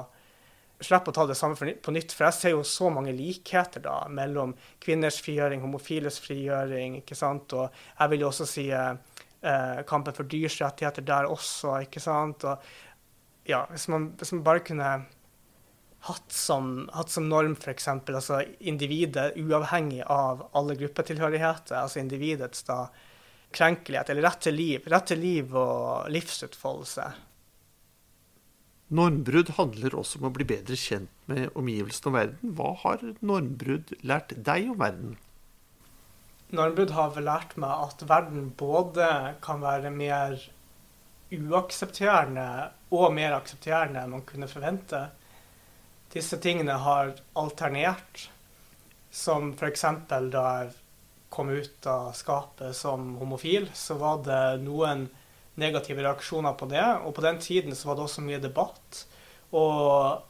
slipper 0.84 1.12
å 1.12 1.16
ta 1.16 1.26
det 1.28 1.36
samme 1.38 1.74
på 1.80 1.92
nytt. 1.94 2.12
For 2.12 2.26
jeg 2.28 2.36
ser 2.36 2.54
jo 2.54 2.64
så 2.66 2.90
mange 2.92 3.14
likheter 3.16 3.80
da 3.84 4.02
mellom 4.12 4.54
kvinners 4.82 5.20
frigjøring, 5.24 5.62
homofiles 5.64 6.18
frigjøring. 6.20 6.98
ikke 7.00 7.16
sant? 7.18 7.54
Og 7.56 7.68
jeg 7.70 8.12
vil 8.12 8.24
jo 8.24 8.30
også 8.30 8.48
si 8.48 8.66
eh, 8.74 9.80
kampen 9.88 10.16
for 10.16 10.28
dyrs 10.28 10.58
rettigheter 10.60 11.06
der 11.06 11.30
også. 11.30 11.78
ikke 11.86 12.02
sant? 12.02 12.44
Og 12.44 13.48
ja, 13.48 13.64
hvis 13.70 13.88
man, 13.92 14.10
hvis 14.18 14.34
man 14.34 14.44
bare 14.46 14.64
kunne 14.66 14.90
hatt 16.04 16.36
som, 16.36 16.84
hatt 16.92 17.12
som 17.12 17.28
norm 17.30 17.56
f.eks. 17.56 17.88
Altså 17.88 18.42
individet 18.60 19.32
uavhengig 19.40 20.02
av 20.10 20.46
alle 20.52 20.76
gruppetilhørigheter, 20.80 21.78
altså 21.80 22.02
individets 22.02 22.66
da 22.68 22.86
krenkelighet, 23.54 24.10
eller 24.10 24.26
rett 24.28 24.42
til 24.46 24.58
liv. 24.58 24.88
Rett 24.90 25.06
til 25.12 25.22
liv 25.22 25.54
og 25.56 26.10
livsutfoldelse. 26.12 27.06
Normbrudd 28.94 29.54
handler 29.56 29.96
også 29.96 30.20
om 30.20 30.28
å 30.28 30.34
bli 30.34 30.46
bedre 30.46 30.76
kjent 30.78 31.10
med 31.30 31.54
omgivelsene 31.58 32.10
og 32.10 32.16
verden. 32.18 32.56
Hva 32.58 32.72
har 32.82 33.04
normbrudd 33.24 33.94
lært 34.06 34.34
deg 34.46 34.68
om 34.74 34.78
verden? 34.82 35.14
Normbrudd 36.54 36.92
har 36.94 37.14
vel 37.16 37.26
lært 37.26 37.56
meg 37.58 37.86
at 37.88 38.04
verden 38.06 38.52
både 38.58 39.08
kan 39.42 39.64
være 39.64 39.90
mer 39.90 40.36
uaksepterende 41.34 42.46
og 42.94 43.08
mer 43.16 43.34
aksepterende 43.38 44.04
enn 44.04 44.14
man 44.14 44.26
kunne 44.28 44.50
forvente. 44.50 45.06
Disse 46.14 46.38
tingene 46.38 46.76
har 46.84 47.16
alternert, 47.40 48.28
som 49.10 49.52
f.eks. 49.56 49.84
da 50.10 50.44
jeg 50.60 50.74
kom 51.34 51.50
ut 51.50 51.86
av 51.90 52.12
skapet 52.14 52.76
som 52.78 53.16
homofil, 53.18 53.66
så 53.74 53.98
var 53.98 54.22
det 54.26 54.42
noen 54.62 55.08
negative 55.60 56.04
reaksjoner 56.04 56.54
på 56.58 56.68
det. 56.70 56.84
Og 57.04 57.14
på 57.16 57.24
den 57.24 57.40
tiden 57.42 57.74
så 57.74 57.90
var 57.90 57.98
det 57.98 58.06
også 58.06 58.24
mye 58.26 58.42
debatt. 58.42 59.04
Og 59.54 60.22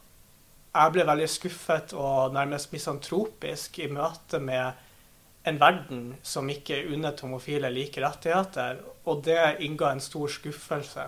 jeg 0.75 0.93
ble 0.95 1.05
veldig 1.07 1.27
skuffet 1.31 1.93
og 1.95 2.33
nærmest 2.35 2.73
misantropisk 2.73 3.79
i 3.79 3.89
møte 3.91 4.41
med 4.43 4.81
en 5.45 5.59
verden 5.61 6.05
som 6.25 6.49
ikke 6.49 6.81
unnet 6.89 7.21
homofile 7.21 7.69
like 7.69 8.01
rettigheter, 8.01 8.81
og 9.05 9.21
det 9.27 9.59
innga 9.63 9.93
en 9.93 10.01
stor 10.03 10.31
skuffelse. 10.33 11.05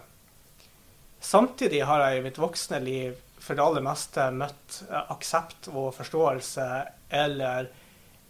Samtidig 1.19 1.81
har 1.89 2.03
jeg 2.05 2.19
i 2.19 2.23
mitt 2.27 2.37
voksne 2.37 2.79
liv 2.83 3.17
for 3.41 3.57
det 3.57 3.65
aller 3.65 3.85
meste 3.85 4.29
møtt 4.35 4.83
aksept 5.07 5.71
og 5.73 5.89
forståelse 5.97 6.67
eller 7.17 7.71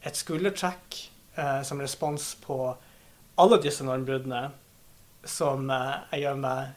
et 0.08 0.16
skuldertrekk 0.16 1.00
eh, 1.38 1.62
som 1.64 1.82
respons 1.82 2.34
på 2.44 2.58
alle 3.38 3.62
disse 3.62 3.86
normbruddene 3.86 4.48
som 5.28 5.70
eh, 5.70 5.94
jeg 6.12 6.26
gjør 6.26 6.42
meg 6.42 6.76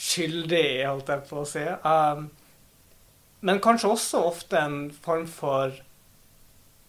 skyldig 0.00 0.64
i, 0.64 0.84
holdt 0.88 1.12
jeg 1.12 1.24
på 1.28 1.42
å 1.42 1.48
si. 1.48 1.64
Um, 1.84 2.28
men 3.44 3.60
kanskje 3.64 3.92
også 3.92 4.22
ofte 4.30 4.60
en 4.60 4.78
form 4.92 5.26
for 5.28 5.74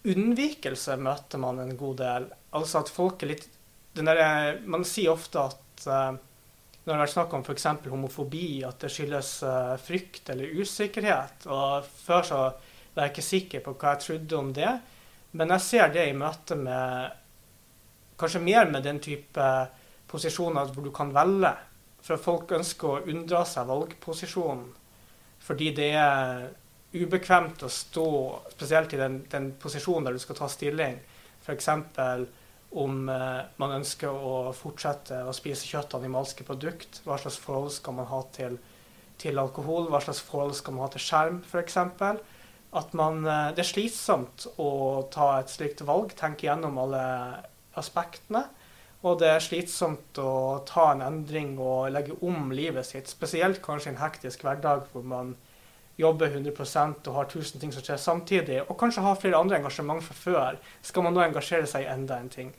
unnvikelse 0.08 0.96
møter 1.00 1.42
man 1.42 1.60
en 1.62 1.76
god 1.80 2.00
del. 2.02 2.28
Altså 2.56 2.82
at 2.82 2.92
folk 2.92 3.24
er 3.24 3.34
litt 3.34 3.48
der, 3.92 4.62
Man 4.64 4.86
sier 4.88 5.12
ofte 5.12 5.44
at 5.44 5.88
uh, 5.92 6.16
når 6.82 6.88
det 6.88 6.96
har 6.96 7.04
vært 7.04 7.14
snakk 7.14 7.34
om 7.36 7.44
f.eks. 7.44 7.68
homofobi, 7.92 8.64
at 8.66 8.80
det 8.82 8.90
skyldes 8.94 9.34
uh, 9.44 9.76
frykt 9.82 10.32
eller 10.32 10.56
usikkerhet. 10.64 11.46
Og 11.52 11.92
før 12.06 12.26
så 12.26 12.40
var 12.96 13.06
jeg 13.06 13.14
ikke 13.14 13.28
sikker 13.28 13.66
på 13.66 13.76
hva 13.76 13.94
jeg 13.94 14.06
trodde 14.06 14.40
om 14.40 14.56
det. 14.56 14.72
Men 15.38 15.54
jeg 15.56 15.66
ser 15.66 15.92
det 15.94 16.10
i 16.10 16.18
møte 16.18 16.58
med 16.60 17.18
Kanskje 18.22 18.42
mer 18.44 18.68
med 18.70 18.84
den 18.86 19.00
type 19.02 19.46
posisjoner 20.12 20.70
hvor 20.70 20.86
du 20.86 20.92
kan 20.94 21.10
velge. 21.16 21.56
For 22.06 22.22
folk 22.22 22.52
ønsker 22.54 22.90
å 22.90 23.00
unndra 23.10 23.42
seg 23.50 23.70
valgposisjonen 23.70 24.68
fordi 25.42 25.72
det 25.74 25.88
er 25.98 26.44
ubekvemt 26.94 27.64
å 27.66 27.70
stå 27.72 28.06
spesielt 28.52 28.94
i 28.94 29.00
den, 29.00 29.16
den 29.32 29.48
posisjonen 29.58 30.06
der 30.06 30.18
du 30.18 30.22
skal 30.22 30.38
ta 30.38 30.50
stilling. 30.52 31.00
F.eks. 31.42 31.70
om 32.78 33.10
eh, 33.10 33.40
man 33.58 33.74
ønsker 33.80 34.12
å 34.12 34.52
fortsette 34.56 35.24
å 35.26 35.34
spise 35.34 35.66
kjøtt 35.66 35.96
og 35.96 36.04
animalske 36.04 36.46
produkt. 36.48 37.02
Hva 37.08 37.18
slags 37.22 37.40
forhold 37.42 37.74
skal 37.74 37.98
man 37.98 38.10
ha 38.12 38.22
til, 38.36 38.60
til 39.22 39.42
alkohol? 39.42 39.90
Hva 39.90 40.04
slags 40.04 40.22
forhold 40.28 40.54
skal 40.60 40.78
man 40.78 40.86
ha 40.86 40.92
til 40.94 41.06
skjerm, 41.08 41.42
f.eks. 41.48 41.80
At 42.74 42.94
man, 42.94 43.26
eh, 43.26 43.52
det 43.56 43.66
er 43.66 43.72
slitsomt 43.74 44.48
å 44.58 45.04
ta 45.12 45.40
et 45.40 45.52
slikt 45.52 45.84
valg, 45.88 46.16
tenke 46.16 46.48
gjennom 46.48 46.78
alle 46.80 47.04
aspektene. 47.76 48.46
Og 49.02 49.18
det 49.20 49.32
er 49.34 49.42
slitsomt 49.42 50.20
å 50.22 50.62
ta 50.70 50.92
en 50.92 51.02
endring 51.02 51.56
og 51.60 51.90
legge 51.92 52.18
om 52.22 52.52
livet 52.54 52.86
sitt, 52.86 53.10
spesielt 53.10 53.62
kanskje 53.66 53.90
i 53.90 53.94
en 53.96 54.04
hektisk 54.04 54.46
hverdag 54.46 54.86
hvor 54.92 55.04
man 55.04 55.34
jobber 55.98 56.30
100% 56.30 57.08
og 57.10 57.16
har 57.18 57.30
1000 57.30 57.62
ting 57.62 57.74
som 57.74 57.84
skjer 57.84 58.00
samtidig, 58.02 58.62
og 58.64 58.78
kanskje 58.80 59.04
har 59.06 59.20
flere 59.20 59.40
andre 59.42 59.60
engasjement 59.60 60.04
fra 60.06 60.18
før, 60.18 60.60
skal 60.86 61.06
man 61.06 61.18
nå 61.18 61.24
engasjere 61.26 61.70
seg 61.70 61.86
i 61.86 61.92
enda 61.92 62.20
en 62.22 62.30
ting. 62.32 62.52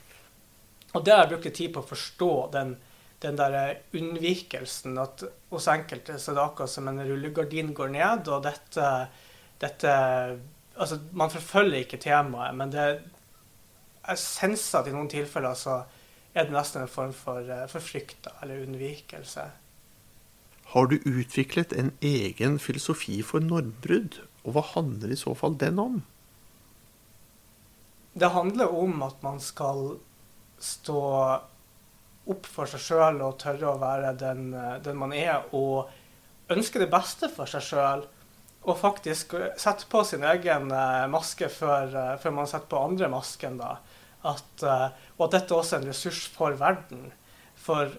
Og 0.93 1.05
det 1.05 1.15
har 1.15 1.25
jeg 1.25 1.33
brukt 1.33 1.57
tid 1.57 1.73
på 1.73 1.83
å 1.83 1.89
forstå 1.89 2.33
den, 2.53 2.75
den 3.23 3.39
der 3.39 3.59
unnvikelsen 3.97 4.99
at 5.01 5.25
hos 5.53 5.69
enkelte 5.73 6.19
så 6.19 6.33
er 6.33 6.39
det 6.39 6.45
akkurat 6.45 6.75
som 6.75 6.91
en 6.91 7.03
rullegardin 7.07 7.73
går 7.77 7.95
ned, 7.95 8.29
og 8.29 8.45
dette, 8.47 8.89
dette 9.63 9.95
Altså, 10.73 10.97
man 11.13 11.29
forfølger 11.29 11.83
ikke 11.85 11.99
temaet, 12.01 12.55
men 12.57 12.71
det 12.73 12.85
jeg 14.03 14.19
senser 14.19 14.81
at 14.81 14.89
i 14.89 14.95
noen 14.95 15.11
tilfeller 15.13 15.55
så 15.59 15.83
er 16.33 16.47
det 16.49 16.55
nesten 16.55 16.83
en 16.83 16.91
form 16.91 17.13
for, 17.15 17.45
eh, 17.45 17.67
for 17.71 17.85
frykt 17.85 18.27
eller 18.41 18.65
unnvikelse. 18.65 19.45
Har 20.73 20.87
du 20.89 20.97
utviklet 21.05 21.75
en 21.77 21.93
egen 22.01 22.59
filosofi 22.59 23.21
for 23.23 23.45
normbrudd, 23.45 24.23
og 24.45 24.57
hva 24.57 24.65
handler 24.73 25.13
i 25.13 25.21
så 25.21 25.37
fall 25.37 25.59
den 25.61 25.79
om? 25.79 26.01
Det 28.17 28.33
handler 28.33 28.73
om 28.73 29.03
at 29.05 29.23
man 29.23 29.39
skal 29.41 29.99
stå 30.59 31.03
opp 32.33 32.47
for 32.47 32.71
seg 32.71 32.81
sjøl 32.81 33.21
og 33.25 33.39
tørre 33.43 33.73
å 33.73 33.81
være 33.83 34.15
den, 34.19 34.53
eh, 34.55 34.79
den, 34.83 34.99
man 34.99 35.13
er, 35.13 35.45
og 35.53 35.91
ønske 36.53 36.81
det 36.81 36.91
beste 36.91 37.31
for 37.33 37.51
seg 37.51 37.63
sjøl. 37.67 38.07
Og 38.63 38.79
faktisk 38.79 39.35
sette 39.59 39.89
på 39.91 40.05
sin 40.07 40.23
egen 40.23 40.71
eh, 40.71 41.09
maske 41.11 41.49
før, 41.51 42.17
før 42.23 42.37
man 42.37 42.51
setter 42.51 42.71
på 42.71 42.85
andre 42.91 43.11
masken. 43.11 43.59
da 43.63 43.77
at, 44.23 44.65
og 45.19 45.27
at 45.27 45.35
dette 45.35 45.57
også 45.57 45.77
er 45.77 45.83
en 45.83 45.91
ressurs 45.91 46.27
for 46.31 46.55
verden. 46.59 47.09
For 47.59 47.91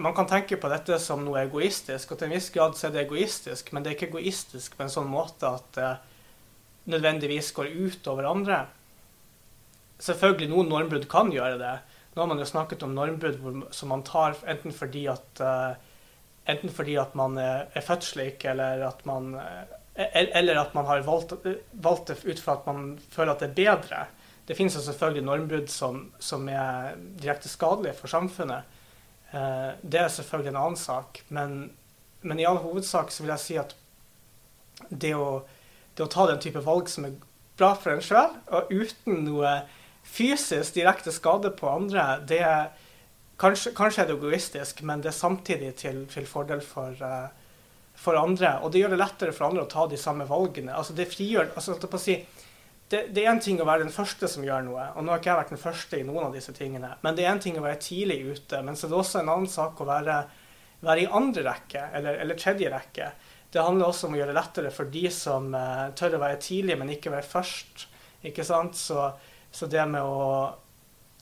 man 0.00 0.14
kan 0.16 0.28
tenke 0.30 0.58
på 0.60 0.70
dette 0.72 0.98
som 1.02 1.22
noe 1.24 1.44
egoistisk, 1.44 2.12
og 2.12 2.20
til 2.20 2.30
en 2.30 2.36
viss 2.36 2.50
grad 2.54 2.76
så 2.78 2.88
er 2.88 2.94
det 2.94 3.04
egoistisk, 3.04 3.72
men 3.72 3.84
det 3.84 3.92
er 3.92 3.98
ikke 3.98 4.10
egoistisk 4.10 4.76
på 4.76 4.86
en 4.86 4.92
sånn 4.92 5.10
måte 5.10 5.50
at 5.50 5.70
det 5.76 5.90
nødvendigvis 6.90 7.52
går 7.54 7.70
ut 7.70 8.10
over 8.10 8.30
andre. 8.30 8.64
Selvfølgelig 10.00 10.50
noen 10.50 10.70
normbrudd 10.72 11.06
kan 11.12 11.30
gjøre 11.34 11.60
det. 11.60 11.74
Nå 12.14 12.22
har 12.22 12.30
man 12.30 12.40
jo 12.40 12.48
snakket 12.48 12.82
om 12.86 12.96
normbrudd 12.96 13.68
som 13.76 13.92
man 13.92 14.02
tar 14.06 14.38
enten 14.48 14.74
fordi 14.74 15.04
at, 15.12 15.42
enten 16.48 16.72
fordi 16.74 16.96
at 16.98 17.12
man 17.18 17.36
er, 17.38 17.68
er 17.76 17.84
født 17.84 18.08
slik, 18.08 18.46
eller 18.48 18.88
at 18.88 19.04
man, 19.06 19.36
eller 20.14 20.56
at 20.60 20.74
man 20.74 20.86
har 20.88 21.02
valgt, 21.04 21.32
valgt 21.72 22.06
det 22.06 22.24
ut 22.24 22.40
fra 22.40 22.56
at 22.58 22.66
man 22.66 22.98
føler 23.12 23.32
at 23.34 23.42
det 23.42 23.50
er 23.50 23.58
bedre. 23.58 24.04
Det 24.48 24.56
finnes 24.58 24.74
jo 24.74 24.82
selvfølgelig 24.82 25.24
normbrudd 25.26 25.70
som, 25.70 26.04
som, 26.18 26.48
er 26.48 26.96
direkte 27.20 27.48
skadelige 27.48 27.94
for 27.98 28.10
samfunnet. 28.10 28.78
Eh, 29.30 29.68
det 29.82 30.00
er 30.00 30.08
selvfølgelig 30.10 30.50
en 30.54 30.62
annen 30.62 30.80
sak. 30.80 31.20
Men, 31.28 31.72
men, 32.22 32.40
i 32.40 32.46
all 32.48 32.58
hovedsak 32.64 33.12
så 33.12 33.22
vil 33.22 33.34
jeg 33.34 33.44
si 33.44 33.58
at 33.60 33.76
det 34.88 35.12
å, 35.14 35.42
det 35.94 36.06
å 36.06 36.10
ta 36.10 36.26
den 36.30 36.40
type 36.42 36.64
valg 36.64 36.88
som 36.90 37.06
er 37.06 37.18
bra 37.60 37.74
for 37.76 37.92
en 37.92 38.02
sjøl, 38.02 38.34
og 38.48 38.72
uten 38.72 39.20
noe 39.26 39.60
fysisk 40.02 40.74
direkte 40.74 41.12
skade 41.12 41.52
på 41.54 41.68
andre, 41.68 42.06
det 42.26 42.40
er 42.40 42.70
kanskje, 43.40 43.74
kanskje 43.76 44.02
er 44.02 44.08
det 44.08 44.16
egoistisk, 44.16 44.80
men 44.88 45.04
det 45.04 45.12
er 45.12 45.18
samtidig 45.18 45.74
til, 45.82 46.06
til 46.10 46.26
fordel 46.26 46.64
for, 46.64 46.96
uh, 47.04 47.28
for, 48.00 48.18
andre. 48.18 48.56
Og 48.64 48.72
det 48.72 48.82
gjør 48.82 48.94
det 48.94 49.00
lettere 49.00 49.34
for 49.36 49.48
andre 49.48 49.64
å 49.66 49.70
ta 49.70 49.86
de 49.90 49.98
samme 50.00 50.26
valgene. 50.28 50.74
Altså 50.76 50.96
det 50.96 51.08
frigjør 51.12 51.52
altså, 51.54 51.76
si, 52.00 52.16
det, 52.90 53.04
det, 53.14 53.22
er 53.22 53.30
en 53.30 53.42
ting 53.42 53.60
å 53.62 53.66
være 53.68 53.84
den 53.84 53.94
første 53.94 54.28
som 54.28 54.44
gjør 54.44 54.64
noe, 54.66 54.86
og 54.96 55.04
nå 55.04 55.12
har 55.12 55.20
ikke 55.20 55.30
jeg 55.30 55.40
vært 55.40 55.52
den 55.54 55.62
første 55.62 55.98
i 56.00 56.06
noen 56.06 56.24
av 56.26 56.32
disse 56.34 56.54
tingene, 56.56 56.96
men 57.04 57.14
det 57.14 57.26
er 57.26 57.34
en 57.34 57.42
ting 57.42 57.58
å 57.60 57.62
være 57.62 57.78
tidlig 57.84 58.16
ute. 58.26 58.62
Men 58.66 58.78
så 58.78 58.88
er 58.88 58.90
det 58.90 58.98
også 58.98 59.20
en 59.20 59.30
annen 59.30 59.50
sak 59.50 59.78
å 59.78 59.86
være, 59.86 60.16
være 60.82 61.04
i 61.04 61.10
andre 61.20 61.44
rekke, 61.46 61.84
eller, 62.00 62.18
eller, 62.24 62.40
tredje 62.40 62.72
rekke. 62.72 63.12
Det 63.50 63.62
handler 63.62 63.90
også 63.90 64.08
om 64.08 64.16
å 64.16 64.18
gjøre 64.18 64.32
det 64.32 64.40
lettere 64.40 64.72
for 64.74 64.90
de 64.90 65.04
som 65.14 65.54
uh, 65.54 65.86
tør 65.98 66.18
å 66.18 66.24
være 66.24 66.40
tidlig, 66.42 66.78
men 66.80 66.90
ikke 66.96 67.14
være 67.14 67.30
først. 67.30 67.86
Ikke 68.26 68.46
sant? 68.46 68.74
Så, 68.78 69.06
så 69.54 69.70
det 69.70 69.86
med 69.90 70.02
å 70.02 70.26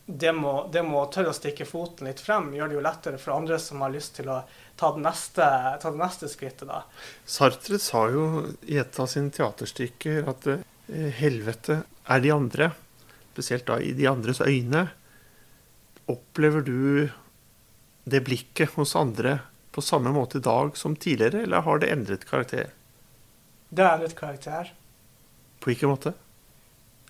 det 0.09 0.33
må, 0.33 0.71
det 0.73 0.81
må, 0.89 1.03
tørre 1.13 1.35
å 1.35 1.37
stikke 1.37 1.67
foten 1.69 2.09
litt 2.09 2.21
frem, 2.25 2.49
gjør 2.57 2.71
det 2.71 2.77
jo 2.79 2.85
lettere 2.85 3.19
for 3.21 3.35
andre 3.35 3.59
som 3.61 3.83
har 3.85 3.93
lyst 3.93 4.15
til 4.17 4.31
å 4.33 4.39
ta 4.79 4.93
det 4.95 5.03
neste, 5.03 5.45
ta 5.83 5.91
det 5.91 5.99
neste 5.99 6.29
skrittet. 6.31 6.69
da. 6.69 6.85
Sartre 7.27 7.81
sa 7.83 8.05
jo 8.15 8.25
i 8.71 8.79
et 8.79 9.01
av 9.01 9.11
sine 9.11 9.33
teaterstykker 9.35 10.29
at 10.31 10.47
eh, 10.55 11.11
helvete 11.19 11.83
er 12.09 12.23
de 12.25 12.33
andre, 12.35 12.71
spesielt 13.33 13.67
da 13.67 13.81
i 13.83 13.93
de 13.99 14.07
andres 14.11 14.41
øyne. 14.41 14.89
Opplever 16.09 16.65
du 16.65 17.09
det 18.09 18.23
blikket 18.25 18.79
hos 18.79 18.95
andre 18.97 19.41
på 19.75 19.83
samme 19.85 20.15
måte 20.15 20.39
i 20.39 20.47
dag 20.47 20.77
som 20.79 20.97
tidligere, 20.97 21.43
eller 21.45 21.67
har 21.67 21.83
det 21.83 21.91
endret 21.93 22.25
karakter? 22.31 22.71
Det 23.69 23.85
har 23.85 23.99
endret 23.99 24.17
karakter. 24.19 24.73
På 25.61 25.71
hvilken 25.71 25.93
måte? 25.93 26.15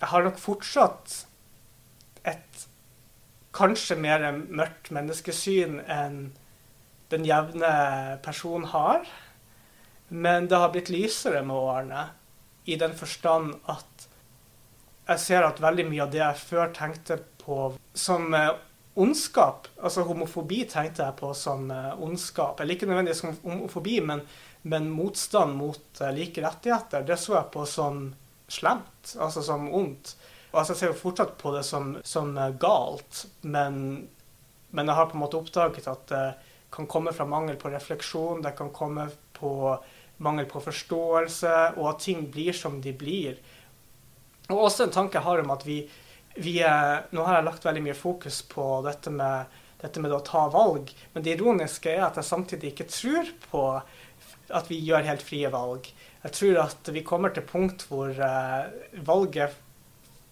Jeg 0.01 0.09
har 0.11 0.25
nok 0.25 0.41
fortsatt 0.41 1.15
et 2.27 2.67
kanskje 3.55 3.97
mer 3.99 4.25
mørkt 4.33 4.91
menneskesyn 4.95 5.79
enn 5.85 6.19
den 7.09 7.25
jevne 7.25 7.71
person 8.25 8.65
har. 8.71 9.07
Men 10.09 10.47
det 10.49 10.57
har 10.57 10.71
blitt 10.73 10.89
lysere 10.89 11.43
med 11.45 11.55
årene 11.55 12.07
i 12.69 12.77
den 12.77 12.95
forstand 12.97 13.55
at 13.69 14.07
jeg 15.09 15.21
ser 15.23 15.45
at 15.45 15.61
veldig 15.61 15.85
mye 15.89 16.05
av 16.05 16.11
det 16.13 16.21
jeg 16.21 16.41
før 16.43 16.73
tenkte 16.73 17.17
på 17.41 17.71
som 17.97 18.33
eh, 18.37 18.51
ondskap, 18.99 19.69
altså 19.81 20.03
homofobi 20.05 20.63
tenkte 20.69 21.05
jeg 21.05 21.17
på 21.17 21.31
som 21.37 21.69
eh, 21.73 21.93
ondskap, 22.03 22.59
eller 22.59 22.75
ikke 22.75 22.89
nødvendigvis 22.89 23.23
som 23.23 23.37
homofobi, 23.41 23.99
men, 24.05 24.21
men 24.69 24.89
motstand 24.93 25.55
mot 25.57 26.01
uh, 26.01 26.11
like 26.13 26.43
rettigheter, 26.43 27.05
det 27.07 27.17
så 27.17 27.39
jeg 27.39 27.51
på 27.53 27.65
som 27.69 28.03
slemt, 28.49 29.15
altså 29.17 29.45
som 29.45 29.65
ondt. 29.73 30.13
Altså, 30.51 30.73
jeg 30.73 30.79
ser 30.79 30.91
jo 30.91 31.01
fortsatt 31.01 31.35
på 31.41 31.53
det 31.53 31.63
som, 31.65 31.91
som 32.05 32.33
galt, 32.61 33.25
men, 33.41 33.81
men, 34.69 34.89
jeg 34.89 34.97
har 34.97 35.09
på 35.09 35.17
en 35.17 35.23
måte 35.23 35.37
oppdaget 35.37 35.89
at 35.89 36.13
kan 36.71 36.87
komme 36.87 37.13
fra 37.15 37.25
mangel 37.25 37.57
på 37.59 37.71
refleksjon, 37.73 38.41
det 38.41 38.55
kan 38.57 38.69
komme 38.73 39.07
på 39.33 39.51
mangel 40.17 40.45
på 40.49 40.61
forståelse, 40.61 41.55
og 41.77 41.87
at 41.93 42.03
ting 42.03 42.27
blir 42.31 42.53
som 42.53 42.79
de 42.83 42.93
blir. 42.93 43.39
Og 44.49 44.65
også 44.65 44.87
en 44.87 44.93
tanke 44.93 45.19
jeg 45.19 45.25
har 45.25 45.41
om 45.43 45.53
at 45.53 45.65
vi, 45.65 45.79
vi 46.39 46.59
Nå 46.59 47.25
har 47.25 47.39
jeg 47.39 47.47
lagt 47.47 47.65
veldig 47.65 47.85
mye 47.87 47.97
fokus 47.97 48.41
på 48.49 48.65
dette 48.85 49.13
med, 49.13 49.49
dette 49.81 50.03
med 50.03 50.13
å 50.13 50.23
ta 50.25 50.47
valg, 50.51 50.91
men 51.13 51.25
det 51.25 51.37
ironiske 51.37 51.93
er 51.93 52.05
at 52.09 52.19
jeg 52.19 52.27
samtidig 52.27 52.73
ikke 52.73 52.89
tror 52.91 53.33
på 53.49 53.63
at 54.49 54.69
vi 54.69 54.79
gjør 54.81 55.07
helt 55.07 55.23
frie 55.23 55.49
valg. 55.53 55.87
Jeg 56.23 56.35
tror 56.35 56.63
at 56.65 56.89
vi 56.91 57.05
kommer 57.05 57.31
til 57.31 57.45
punkt 57.47 57.85
hvor 57.87 58.11
uh, 58.11 58.67
valget 59.07 59.55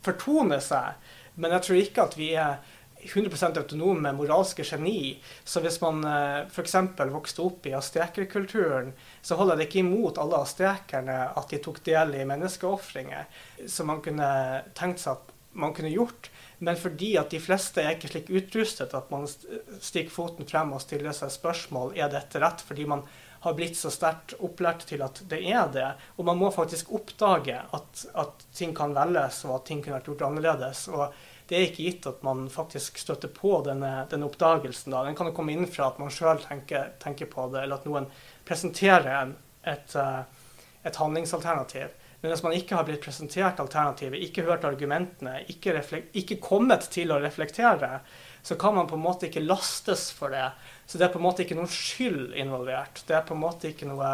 fortoner 0.05 0.59
seg, 0.63 0.97
men 1.37 1.53
jeg 1.53 1.65
tror 1.65 1.79
ikke 1.79 2.07
at 2.09 2.17
vi 2.17 2.31
er 2.39 2.57
100% 3.03 3.57
autonome 3.61 4.11
moralske 4.17 4.65
geni. 4.65 5.17
Så 5.43 5.61
hvis 5.63 5.79
man 5.83 6.03
eh, 6.07 6.47
f.eks. 6.47 6.75
vokste 7.13 7.45
opp 7.45 7.67
i 7.69 7.75
aztekerkulturen, 7.77 8.93
så 9.21 9.37
holder 9.39 9.59
det 9.59 9.69
ikke 9.69 9.83
imot 9.83 10.19
alle 10.21 10.41
aztekerne 10.43 11.19
at 11.37 11.53
de 11.53 11.61
tok 11.63 11.83
del 11.85 12.15
i 12.17 12.25
menneskeofringer, 12.27 13.29
som 13.67 13.91
man 13.91 14.03
kunne 14.05 14.31
tenkt 14.77 15.03
seg 15.03 15.17
at 15.17 15.33
man 15.57 15.73
kunne 15.73 15.93
gjort. 15.93 16.31
Men 16.57 16.77
fordi 16.77 17.15
at 17.17 17.31
de 17.33 17.39
fleste 17.41 17.83
er 17.83 17.95
ikke 17.95 18.09
slik 18.11 18.29
utrustet 18.33 18.93
at 18.97 19.13
man 19.13 19.27
stikker 19.27 20.13
foten 20.13 20.49
frem 20.49 20.73
og 20.73 20.83
stiller 20.83 21.13
seg 21.15 21.33
spørsmål 21.33 21.95
er 21.97 22.11
dette 22.13 22.41
rett, 22.41 22.61
fordi 22.65 22.85
man 22.89 23.05
har 23.43 23.53
blitt 23.53 23.77
så 23.77 23.91
sterkt 23.93 24.33
opplært 24.43 24.87
til 24.89 25.03
at 25.05 25.21
det 25.29 25.39
er 25.45 25.69
det. 25.73 25.87
Og 26.17 26.25
man 26.27 26.39
må 26.39 26.49
faktisk 26.53 26.91
oppdage 26.97 27.57
at, 27.61 28.05
at 28.17 28.45
ting 28.57 28.73
kan 28.77 28.95
velges, 28.97 29.43
og 29.45 29.59
at 29.59 29.67
ting 29.69 29.83
kunne 29.83 29.99
vært 29.99 30.09
gjort 30.09 30.25
annerledes. 30.29 30.87
og 30.89 31.13
det 31.47 31.55
er 31.55 31.67
ikke 31.69 31.85
gitt 31.85 32.07
at 32.09 32.23
man 32.27 32.47
faktisk 32.51 32.97
støtter 32.99 33.31
på 33.31 33.61
denne, 33.63 33.91
denne 34.11 34.27
oppdagelsen. 34.27 34.91
Da. 34.91 35.05
Den 35.07 35.15
kan 35.15 35.29
jo 35.29 35.35
komme 35.35 35.53
inn 35.55 35.67
fra 35.71 35.87
at 35.87 35.99
man 36.01 36.11
sjøl 36.11 36.41
tenker, 36.43 36.89
tenker, 36.99 37.29
på 37.31 37.47
det, 37.53 37.61
eller 37.63 37.79
at 37.79 37.87
noen 37.87 38.09
presenterer 38.47 39.07
en, 39.21 39.31
et, 39.63 39.95
eh, 39.95 40.49
et, 40.83 40.99
handlingsalternativ. 40.99 41.93
Men 42.19 42.33
hvis 42.33 42.43
man 42.43 42.55
ikke 42.57 42.75
har 42.75 42.87
blitt 42.87 43.05
presentert 43.05 43.61
alternativet, 43.63 44.19
ikke 44.25 44.43
hørt 44.47 44.65
argumentene, 44.67 45.37
ikke, 45.53 45.77
ikke, 46.17 46.39
kommet 46.43 46.89
til 46.91 47.13
å 47.13 47.21
reflektere, 47.23 48.01
så 48.43 48.57
kan 48.59 48.75
man 48.75 48.89
på 48.89 48.97
en 48.97 49.05
måte 49.05 49.29
ikke 49.29 49.45
lastes 49.45 50.09
for 50.17 50.33
det. 50.33 50.49
Så 50.85 50.99
det 50.99 51.07
er 51.07 51.13
på 51.13 51.21
en 51.21 51.27
måte 51.29 51.45
ikke 51.45 51.55
noen 51.55 51.71
skyld 51.71 52.35
involvert. 52.35 53.05
Det 53.07 53.15
er 53.15 53.23
på 53.27 53.37
en 53.37 53.43
måte 53.45 53.71
ikke 53.71 53.87
noe 53.87 54.11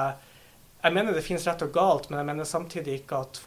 Jeg 0.83 0.91
mener 0.91 1.15
det 1.15 1.23
finnes 1.23 1.45
rett 1.47 1.61
og 1.63 1.71
galt, 1.71 2.09
men 2.11 2.19
jeg 2.19 2.27
mener 2.27 2.45
samtidig 2.45 3.01
ikke 3.01 3.23
at 3.23 3.41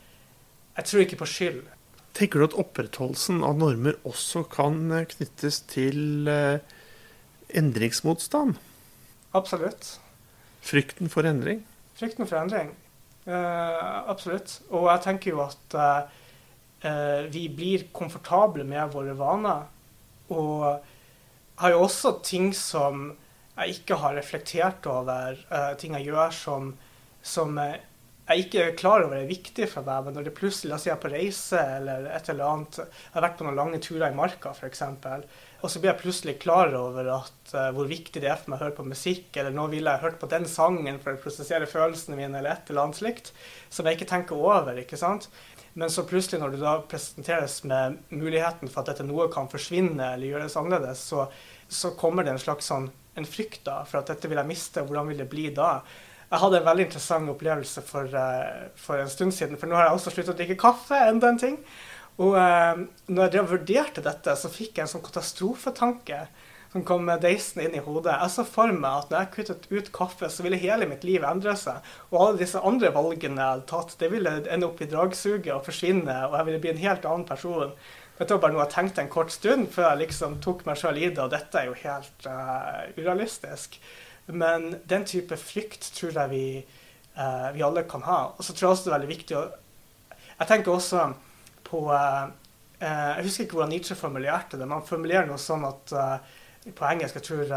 Jeg 0.79 0.89
tror 0.89 1.03
ikke 1.05 1.19
på 1.21 1.29
skyld. 1.29 1.76
Tenker 2.17 2.41
du 2.41 2.47
at 2.47 2.57
opprettholdelsen 2.57 3.43
av 3.45 3.59
normer 3.61 3.99
også 4.09 4.47
kan 4.49 4.79
eh, 4.95 5.05
knyttes 5.11 5.61
til 5.69 6.29
eh, 6.33 6.65
endringsmotstand? 7.61 8.57
Absolutt. 9.37 9.91
Frykten 10.65 11.13
for 11.13 11.29
endring? 11.29 11.61
Frykten 11.99 12.29
for 12.29 12.41
endring. 12.41 12.73
Uh, 13.27 14.07
absolutt. 14.09 14.61
Og 14.71 14.87
jeg 14.89 15.03
tenker 15.05 15.35
jo 15.35 15.43
at 15.45 15.77
uh, 15.77 17.27
vi 17.33 17.47
blir 17.53 17.89
komfortable 17.95 18.65
med 18.65 18.95
våre 18.95 19.13
vaner. 19.19 19.67
Og 20.33 20.65
har 21.61 21.75
jo 21.75 21.83
også 21.85 22.17
ting 22.25 22.53
som 22.57 23.11
jeg 23.57 23.79
ikke 23.81 23.99
har 24.01 24.17
reflektert 24.19 24.87
over, 24.91 25.39
ting 25.81 25.97
jeg 25.97 26.11
gjør 26.11 26.35
som, 26.37 26.73
som 27.25 27.57
jeg 28.27 28.43
ikke 28.43 28.63
er 28.65 28.79
klar 28.79 29.05
over 29.05 29.21
er 29.21 29.29
viktig 29.29 29.69
for 29.71 29.87
meg, 29.87 30.07
men 30.07 30.17
når 30.19 30.25
det 30.27 30.35
plutselig 30.35 30.73
la 30.73 30.77
oss 30.77 30.85
si 30.87 30.91
jeg 30.91 30.97
er 30.97 31.03
på 31.03 31.11
reise 31.13 31.61
eller 31.77 32.09
et 32.11 32.31
eller 32.33 32.49
annet 32.51 32.79
Jeg 32.81 33.13
har 33.15 33.23
vært 33.23 33.37
på 33.39 33.47
noen 33.47 33.59
lange 33.59 33.79
turer 33.85 34.09
i 34.09 34.17
marka, 34.19 34.51
f.eks. 34.51 34.83
Og 35.63 35.71
så 35.71 35.83
blir 35.83 35.93
jeg 35.93 36.01
plutselig 36.01 36.35
klar 36.43 36.75
over 36.75 37.11
at, 37.15 37.37
uh, 37.55 37.69
hvor 37.77 37.87
viktig 37.91 38.23
det 38.23 38.33
er 38.33 38.41
for 38.41 38.51
meg 38.53 38.59
å 38.59 38.67
høre 38.67 38.77
på 38.81 38.87
musikk, 38.89 39.29
eller 39.39 39.55
nå 39.55 39.69
ville 39.71 39.95
jeg 39.95 40.03
hørt 40.03 40.19
på 40.19 40.31
den 40.33 40.49
sangen 40.51 40.99
for 41.05 41.15
å 41.15 41.21
prosessere 41.23 41.69
følelsene 41.71 42.19
mine, 42.19 42.41
eller 42.41 42.57
et 42.57 42.73
eller 42.73 42.89
annet 42.89 42.99
slikt, 42.99 43.31
som 43.71 43.87
jeg 43.87 44.01
ikke 44.01 44.11
tenker 44.11 44.43
over. 44.43 44.83
ikke 44.83 44.99
sant? 44.99 45.31
Men 45.79 45.93
så 45.93 46.07
plutselig, 46.09 46.41
når 46.43 46.57
du 46.57 46.61
da 46.65 46.75
presenteres 46.89 47.61
med 47.69 47.99
muligheten 48.09 48.71
for 48.73 48.83
at 48.83 48.91
dette 48.91 49.07
noe 49.07 49.29
kan 49.33 49.47
forsvinne 49.53 50.15
eller 50.17 50.33
gjøres 50.33 50.59
annerledes, 50.59 51.07
så, 51.13 51.29
så 51.69 51.95
kommer 52.01 52.27
det 52.27 52.35
en 52.35 52.43
slags 52.43 52.73
sånn, 52.73 52.91
en 53.15 53.29
frykt 53.29 53.63
da, 53.69 53.83
for 53.87 54.01
at 54.01 54.11
dette 54.11 54.27
vil 54.31 54.41
jeg 54.41 54.51
miste, 54.51 54.83
hvordan 54.83 55.13
vil 55.13 55.21
det 55.23 55.31
bli 55.31 55.51
da? 55.55 55.77
Jeg 56.27 56.43
hadde 56.43 56.59
en 56.59 56.67
veldig 56.67 56.89
interessant 56.89 57.31
opplevelse 57.31 57.83
for, 57.87 58.11
uh, 58.11 58.67
for 58.81 58.99
en 58.99 59.11
stund 59.13 59.35
siden, 59.35 59.59
for 59.61 59.71
nå 59.71 59.79
har 59.79 59.89
jeg 59.89 59.99
også 59.99 60.15
sluttet 60.15 60.35
å 60.35 60.39
drikke 60.41 60.59
kaffe, 60.59 60.99
enda 61.07 61.31
en 61.31 61.39
ting. 61.39 61.61
Og 62.17 62.35
uh, 62.35 62.83
når 63.13 63.39
jeg 63.39 63.51
vurderte 63.53 64.03
dette, 64.03 64.35
så 64.35 64.51
fikk 64.51 64.79
jeg 64.79 64.87
en 64.87 64.93
sånn 64.97 65.07
katastrofetanke 65.07 66.25
som 66.73 66.85
kom 66.85 67.07
deisende 67.23 67.67
inn 67.67 67.77
i 67.79 67.83
hodet. 67.85 68.17
Jeg 68.21 68.33
så 68.35 68.45
for 68.49 68.73
meg 68.75 69.05
at 69.05 69.13
når 69.13 69.23
jeg 69.23 69.33
kuttet 69.37 69.69
ut 69.71 69.93
kaffe, 69.95 70.29
så 70.33 70.45
ville 70.45 70.59
hele 70.61 70.89
mitt 70.91 71.07
liv 71.07 71.25
endre 71.25 71.55
seg. 71.57 71.85
Og 72.11 72.19
alle 72.21 72.41
disse 72.43 72.61
andre 72.61 72.91
valgene 72.95 73.41
jeg 73.41 73.53
hadde 73.53 73.69
tatt, 73.71 73.95
det 74.01 74.11
ville 74.13 74.35
ende 74.45 74.69
opp 74.69 74.83
i 74.83 74.91
dragsuget 74.91 75.55
og 75.55 75.65
forsvinne, 75.69 76.19
og 76.29 76.37
jeg 76.37 76.49
ville 76.51 76.65
bli 76.65 76.73
en 76.75 76.83
helt 76.83 77.07
annen 77.09 77.29
person. 77.29 77.73
Dette 78.19 78.33
var 78.33 78.43
bare 78.43 78.57
noe 78.57 78.65
jeg 78.65 78.75
tenkte 78.75 79.05
en 79.05 79.13
kort 79.13 79.33
stund 79.33 79.71
før 79.73 79.91
jeg 79.91 80.03
liksom 80.07 80.39
tok 80.45 80.65
meg 80.67 80.81
sjøl 80.81 81.01
i 81.01 81.09
det, 81.11 81.23
og 81.23 81.33
dette 81.33 81.61
er 81.61 81.71
jo 81.71 81.79
helt 81.83 82.29
uh, 82.29 82.85
urealistisk. 82.97 83.77
Men 84.27 84.75
den 84.85 85.05
type 85.07 85.39
frykt 85.39 85.91
tror 85.95 86.17
jeg 86.17 86.33
vi, 86.33 86.47
uh, 87.19 87.51
vi 87.55 87.63
alle 87.63 87.87
kan 87.89 88.05
ha. 88.07 88.21
Og 88.37 88.45
så 88.45 88.55
tror 88.55 88.69
jeg 88.69 88.75
også 88.75 88.89
det 88.89 88.93
er 88.93 88.99
veldig 88.99 89.13
viktig 89.15 89.39
å 89.39 89.45
Jeg 90.37 90.49
tenker 90.51 90.73
også 90.73 91.05
på 91.67 91.85
uh, 91.89 92.27
Jeg 92.83 93.27
husker 93.27 93.47
ikke 93.47 93.59
hvordan 93.59 93.73
Nietzsche 93.73 93.97
formulerte 93.97 94.59
det, 94.59 94.67
men 94.67 94.81
han 94.81 94.89
formulerer 94.89 95.31
noe 95.31 95.41
sånn 95.41 95.65
at 95.69 95.95
uh, 95.97 96.19
på 96.67 96.91
engelsk 96.91 97.21
jeg 97.21 97.29
tror 97.31 97.55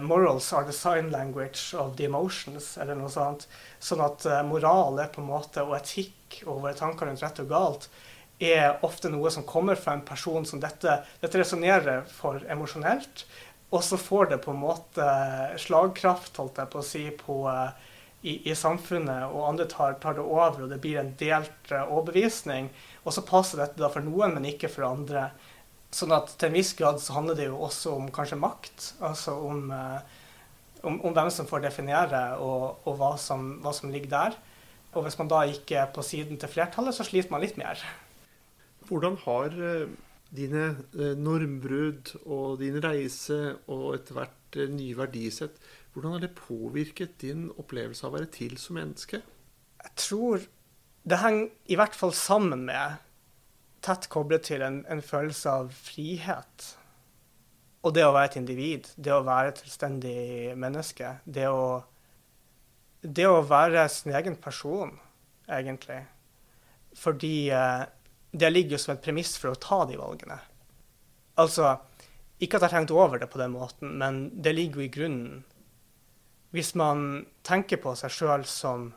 Morals 0.00 0.46
are 0.56 0.64
the 0.64 0.72
sign 0.72 1.10
language 1.12 1.74
of 1.76 1.90
the 1.98 2.06
emotions, 2.06 2.78
eller 2.80 2.96
noe 2.96 3.10
sånt. 3.12 3.42
Sånn 3.84 4.00
at 4.00 4.24
moral 4.48 4.96
er 5.02 5.10
på 5.12 5.20
en 5.20 5.26
måte, 5.28 5.60
og 5.60 5.74
etikk 5.76 6.38
og 6.46 6.62
våre 6.62 6.72
tanker 6.78 7.04
rundt 7.04 7.20
rett 7.20 7.42
og 7.42 7.50
galt 7.50 7.90
er 8.42 8.80
ofte 8.84 9.10
noe 9.12 9.30
som 9.30 9.46
kommer 9.46 9.78
fra 9.78 9.94
en 9.94 10.04
person 10.06 10.46
som 10.46 10.60
dette, 10.62 10.98
dette 11.20 11.38
resonnerer 11.38 12.04
for 12.10 12.42
emosjonelt. 12.50 13.24
Og 13.74 13.82
så 13.82 13.98
får 13.98 14.30
det 14.30 14.42
på 14.44 14.52
en 14.52 14.62
måte 14.62 15.04
slagkraft, 15.58 16.36
holdt 16.38 16.60
jeg 16.62 16.70
på 16.70 16.78
å 16.78 16.86
si, 16.86 17.04
på, 17.18 17.38
eh, 17.50 17.94
i, 18.22 18.34
i, 18.50 18.54
samfunnet, 18.56 19.26
og 19.32 19.48
andre 19.48 19.66
tar, 19.70 19.96
tar, 20.02 20.14
det 20.14 20.22
over, 20.22 20.62
og 20.64 20.70
det 20.70 20.78
blir 20.80 21.00
en 21.00 21.10
delt 21.20 21.72
uh, 21.72 21.82
overbevisning. 21.82 22.70
Og 23.02 23.16
så 23.16 23.24
passer 23.26 23.60
dette 23.60 23.80
da 23.80 23.90
for 23.92 24.06
noen, 24.06 24.36
men 24.36 24.46
ikke 24.48 24.70
for 24.72 24.86
andre. 24.88 25.26
Sånn 25.94 26.14
at 26.14 26.32
til 26.38 26.48
en 26.48 26.56
viss 26.56 26.72
grad 26.78 27.02
så 27.02 27.18
handler 27.18 27.36
det 27.38 27.50
jo 27.50 27.58
også 27.66 27.96
om 27.98 28.08
kanskje 28.14 28.40
makt. 28.40 28.86
Altså 29.04 29.34
om, 29.50 29.66
uh, 29.74 29.98
om, 30.86 31.02
om 31.04 31.18
hvem 31.18 31.28
som 31.34 31.50
får 31.50 31.66
definere, 31.66 32.22
og, 32.40 32.86
og 32.86 32.96
hva, 33.02 33.12
som, 33.20 33.56
hva, 33.64 33.74
som, 33.76 33.92
ligger 33.92 34.14
der. 34.14 34.40
Og 34.94 35.04
hvis 35.04 35.18
man 35.18 35.28
da 35.34 35.42
ikke 35.50 35.82
er 35.82 35.92
på 35.92 36.06
siden 36.06 36.38
til 36.40 36.52
flertallet, 36.54 36.94
så 36.96 37.04
sliter 37.04 37.34
man 37.34 37.42
litt 37.42 37.58
mer. 37.60 37.82
Hvordan 38.86 39.18
har 39.26 39.60
dine 40.34 40.64
eh, 40.98 41.14
normbrudd 41.18 42.14
og 42.24 42.58
din 42.62 42.80
reise 42.82 43.56
og 43.70 43.94
etter 43.96 44.18
hvert 44.18 44.58
eh, 44.58 44.70
nye 44.72 44.96
verdisett, 44.98 45.58
hvordan 45.94 46.16
har 46.16 46.24
det 46.24 46.34
påvirket 46.38 47.18
din 47.22 47.46
opplevelse 47.54 48.06
av 48.06 48.12
å 48.12 48.18
være 48.18 48.32
til 48.34 48.56
som 48.58 48.78
menneske? 48.80 49.22
Jeg 49.84 49.96
tror 50.00 50.46
det 51.04 51.20
henger 51.20 51.50
i 51.70 51.76
hvert 51.78 51.96
fall 51.96 52.14
sammen 52.16 52.64
med, 52.66 53.02
tett 53.84 54.08
koblet 54.10 54.46
til 54.48 54.64
en, 54.64 54.80
en 54.88 55.02
følelse 55.04 55.50
av 55.60 55.74
frihet. 55.76 56.70
Og 57.84 57.92
det 57.92 58.06
å 58.06 58.14
være 58.16 58.30
et 58.30 58.38
individ, 58.40 58.88
det 58.96 59.12
å 59.12 59.24
være 59.26 59.52
et 59.52 59.60
selvstendig 59.60 60.54
menneske. 60.56 61.18
Det 61.28 61.44
å, 61.52 61.82
det 63.04 63.26
å 63.28 63.42
være 63.44 63.84
sin 63.92 64.14
egen 64.16 64.38
person, 64.40 64.94
egentlig. 65.44 66.00
Fordi 66.96 67.50
eh, 67.52 67.84
det 68.34 68.50
ligger 68.50 68.74
jo 68.74 68.82
som 68.82 68.96
et 68.96 69.02
premiss 69.04 69.36
for 69.38 69.52
å 69.52 69.60
ta 69.62 69.84
de 69.86 69.98
valgene. 69.98 70.40
Altså, 71.38 71.76
ikke 72.42 72.58
at 72.58 72.64
jeg 72.64 72.70
har 72.70 72.80
tenkt 72.80 72.94
over 72.94 73.20
det 73.22 73.30
på 73.30 73.38
den 73.38 73.54
måten, 73.54 73.94
men 74.00 74.24
det 74.42 74.56
ligger 74.56 74.82
jo 74.82 74.86
i 74.88 74.94
grunnen. 74.96 75.44
Hvis 76.54 76.74
man 76.78 77.24
tenker 77.46 77.78
på 77.82 77.94
seg 77.98 78.12
sjøl 78.14 78.46
som 78.46 78.92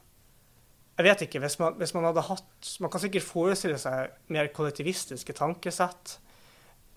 Jeg 0.97 1.05
vet 1.05 1.21
ikke, 1.27 1.39
hvis 1.43 1.59
man, 1.61 1.75
hvis 1.77 1.93
man, 1.93 2.07
hadde 2.09 2.23
hatt 2.25 2.69
Man 2.81 2.89
kan 2.89 3.01
sikkert 3.01 3.25
forestille 3.25 3.77
seg 3.77 4.15
mer 4.33 4.49
kollektivistiske 4.53 5.33
tankesett 5.37 6.15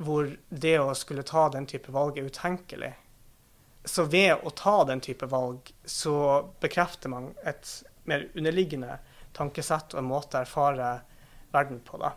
hvor 0.01 0.31
det 0.49 0.79
å 0.81 0.95
skulle 0.97 1.27
ta 1.29 1.51
den 1.53 1.67
type 1.69 1.93
valg 1.93 2.17
er 2.17 2.31
utenkelig. 2.33 2.95
Så 3.85 4.07
ved 4.09 4.41
å 4.41 4.53
ta 4.57 4.79
den 4.89 5.03
type 5.05 5.29
valg, 5.29 5.69
så 5.85 6.15
bekrefter 6.65 7.13
man 7.13 7.35
et 7.45 7.69
mer 8.09 8.25
underliggende 8.33 8.97
tankesett 9.37 9.93
og 9.93 10.01
en 10.01 10.09
måte 10.09 10.41
å 10.41 10.47
erfare 10.47 10.89
verden 11.53 11.83
på. 11.85 12.01
da. 12.01 12.15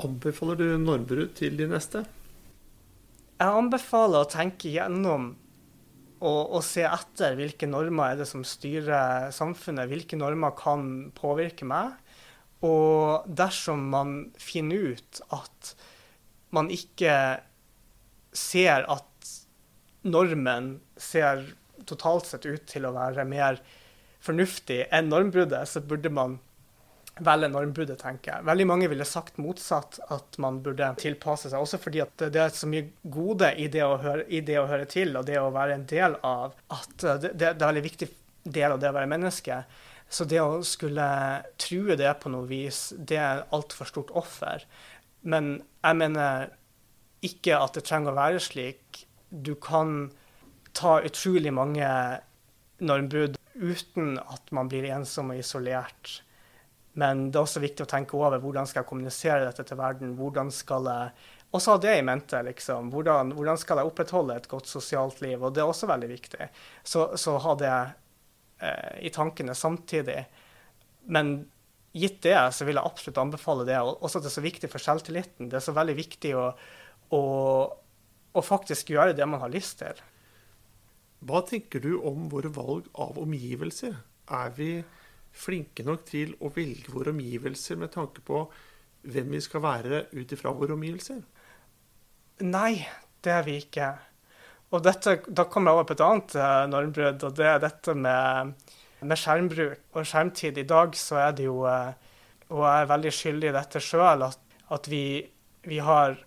Anbefaler 0.00 0.58
du 0.60 0.66
normbrudd 0.80 1.34
til 1.38 1.58
de 1.58 1.66
neste? 1.70 2.04
Jeg 3.40 3.56
anbefaler 3.56 4.22
å 4.22 4.30
tenke 4.30 4.70
gjennom 4.72 5.32
og, 6.20 6.40
og, 6.52 6.60
se 6.64 6.84
etter 6.84 7.36
hvilke 7.38 7.68
normer 7.68 8.12
er 8.12 8.18
det 8.20 8.26
som 8.28 8.42
styrer 8.44 9.30
samfunnet. 9.32 9.88
Hvilke 9.88 10.18
normer 10.20 10.52
kan 10.58 11.08
påvirke 11.16 11.64
meg. 11.64 11.94
Og 12.66 13.24
dersom 13.24 13.86
man 13.88 14.18
finner 14.36 14.92
ut 14.92 15.22
at 15.32 15.72
man 16.52 16.68
ikke 16.74 17.14
ser 18.36 18.84
at 18.92 19.32
normen 20.04 20.74
ser 21.00 21.46
totalt 21.88 22.28
sett 22.28 22.44
ut 22.44 22.68
til 22.68 22.84
å 22.84 22.92
være 22.92 23.24
mer 23.24 23.62
fornuftig 24.20 24.82
enn 24.92 25.08
normbruddet, 25.08 25.64
så 25.68 25.80
burde 25.80 26.12
man 26.12 26.36
velge 27.20 27.50
normbruddet, 27.52 27.98
tenker 28.00 28.32
jeg. 28.32 28.46
Veldig 28.48 28.66
mange 28.70 28.88
ville 28.90 29.06
sagt 29.08 29.40
motsatt, 29.42 29.98
at 30.14 30.38
man 30.42 30.60
burde 30.64 30.92
tilpasse 31.00 31.50
seg. 31.50 31.60
Også 31.60 31.80
fordi 31.82 32.02
at 32.04 32.26
det 32.32 32.40
er 32.40 32.54
så 32.54 32.68
mye 32.70 32.88
gode 33.02 33.52
i 33.60 33.68
det 33.72 33.84
å 33.84 33.98
høre, 34.00 34.24
det 34.28 34.58
å 34.60 34.68
høre 34.70 34.88
til 34.90 35.16
og 35.18 35.26
det 35.28 35.38
å 35.40 35.50
være 35.54 35.76
en 35.76 35.86
del 35.90 36.16
av. 36.26 36.56
At 36.72 36.94
det, 37.02 37.34
det, 37.34 37.50
er 37.50 37.56
en 37.56 37.66
veldig 37.66 37.86
viktig 37.88 38.10
del 38.44 38.76
av 38.76 38.80
det 38.82 38.92
å 38.92 38.96
være 38.96 39.10
menneske. 39.10 39.62
Så 40.10 40.26
det 40.26 40.40
å 40.42 40.62
skulle 40.66 41.08
true 41.60 41.98
det 41.98 42.14
på 42.22 42.32
noe 42.32 42.48
vis, 42.50 42.88
det 42.96 43.20
er 43.20 43.44
altfor 43.54 43.90
stort 43.90 44.14
offer. 44.18 44.64
Men 45.22 45.60
jeg 45.84 46.00
mener 46.00 46.50
ikke 47.26 47.58
at 47.60 47.76
det 47.76 47.84
trenger 47.86 48.14
å 48.14 48.18
være 48.18 48.40
slik. 48.42 49.04
Du 49.30 49.54
kan 49.60 50.10
ta 50.76 50.98
utrolig 51.04 51.52
mange 51.54 51.86
normbrudd 52.80 53.36
uten 53.60 54.16
at 54.22 54.50
man 54.56 54.70
blir 54.72 54.88
ensom 54.90 55.32
og 55.34 55.42
isolert. 55.42 56.20
Men 56.98 57.28
det 57.30 57.38
er 57.38 57.44
også 57.44 57.62
viktig 57.62 57.84
å 57.84 57.90
tenke 57.90 58.16
over 58.18 58.40
hvordan 58.42 58.66
skal 58.66 58.82
jeg 58.82 58.88
kommunisere 58.90 59.44
dette 59.46 59.64
til 59.66 59.78
verden. 59.78 60.16
Hvordan 60.18 60.50
skal 60.54 60.88
jeg 60.90 61.28
også 61.50 61.74
ha 61.74 61.80
det 61.82 61.96
i 61.98 62.02
mente. 62.06 62.42
liksom. 62.46 62.90
Hvordan, 62.94 63.32
hvordan, 63.34 63.58
skal 63.58 63.80
jeg 63.80 63.90
opprettholde 63.90 64.36
et 64.38 64.50
godt 64.50 64.70
sosialt 64.70 65.20
liv? 65.24 65.38
Og 65.42 65.54
det 65.54 65.62
er 65.62 65.70
også 65.70 65.88
veldig 65.90 66.10
viktig. 66.10 66.50
Så, 66.82 67.10
så 67.18 67.38
ha 67.42 67.54
det 67.58 67.72
eh, 67.74 69.00
i 69.06 69.14
tankene 69.14 69.54
samtidig. 69.58 70.20
Men 71.10 71.34
gitt 71.96 72.20
det, 72.22 72.36
så 72.54 72.66
vil 72.66 72.78
jeg 72.78 72.86
absolutt 72.86 73.18
anbefale 73.22 73.66
det. 73.68 73.80
Og 73.82 74.04
også 74.04 74.20
at 74.20 74.28
det 74.28 74.32
er 74.32 74.38
så 74.38 74.46
viktig 74.46 74.70
for 74.70 74.82
selvtilliten. 74.82 75.50
Det 75.50 75.58
er 75.58 75.66
så 75.66 75.74
veldig 75.76 75.96
viktig 75.98 76.36
å, 76.38 76.46
å, 77.18 77.22
å 78.30 78.46
faktisk 78.46 78.94
gjøre 78.94 79.16
det 79.18 79.26
man 79.26 79.42
har 79.42 79.52
lyst 79.52 79.80
til. 79.82 80.06
Hva 81.26 81.42
tenker 81.44 81.82
du 81.84 81.96
om 81.98 82.30
våre 82.32 82.48
valg 82.54 82.86
av 82.96 83.18
omgivelser? 83.20 83.98
Er 84.30 84.54
vi 84.56 84.72
flinke 85.32 85.84
nok 85.86 86.04
til 86.08 86.34
å 86.42 86.50
velge 86.54 86.92
våre 86.92 87.14
omgivelser 87.14 87.78
med 87.80 87.92
tanke 87.94 88.22
på 88.26 88.44
hvem 89.10 89.32
vi 89.36 89.40
skal 89.40 89.62
være 89.64 90.04
ut 90.12 90.32
ifra 90.34 90.52
våre 90.56 90.76
omgivelser? 90.76 91.20
Nei, 92.44 92.80
det 93.24 93.32
er 93.32 93.44
vi 93.46 93.56
ikke. 93.60 93.90
Og 94.70 94.84
dette, 94.84 95.16
da 95.26 95.46
kommer 95.50 95.72
jeg 95.72 95.78
over 95.78 95.88
på 95.88 95.96
et 95.96 96.04
annet 96.06 96.36
uh, 96.38 96.66
normbrudd, 96.70 97.24
og 97.26 97.36
det 97.38 97.48
er 97.48 97.62
dette 97.62 97.94
med, 97.96 98.52
med, 99.02 99.18
skjermbruk 99.18 99.98
og 99.98 100.06
skjermtid. 100.06 100.60
I 100.62 100.68
dag 100.68 100.94
så 100.98 101.18
er 101.24 101.34
det 101.36 101.48
jo, 101.48 101.64
uh, 101.66 101.90
og 102.50 102.64
jeg 102.64 102.84
er 102.84 102.92
veldig 102.92 103.14
skyldig 103.16 103.50
i 103.50 103.56
dette 103.56 103.82
sjøl, 103.82 104.26
at, 104.28 104.58
at 104.70 104.90
vi, 104.90 105.04
vi, 105.66 105.80
har 105.82 106.20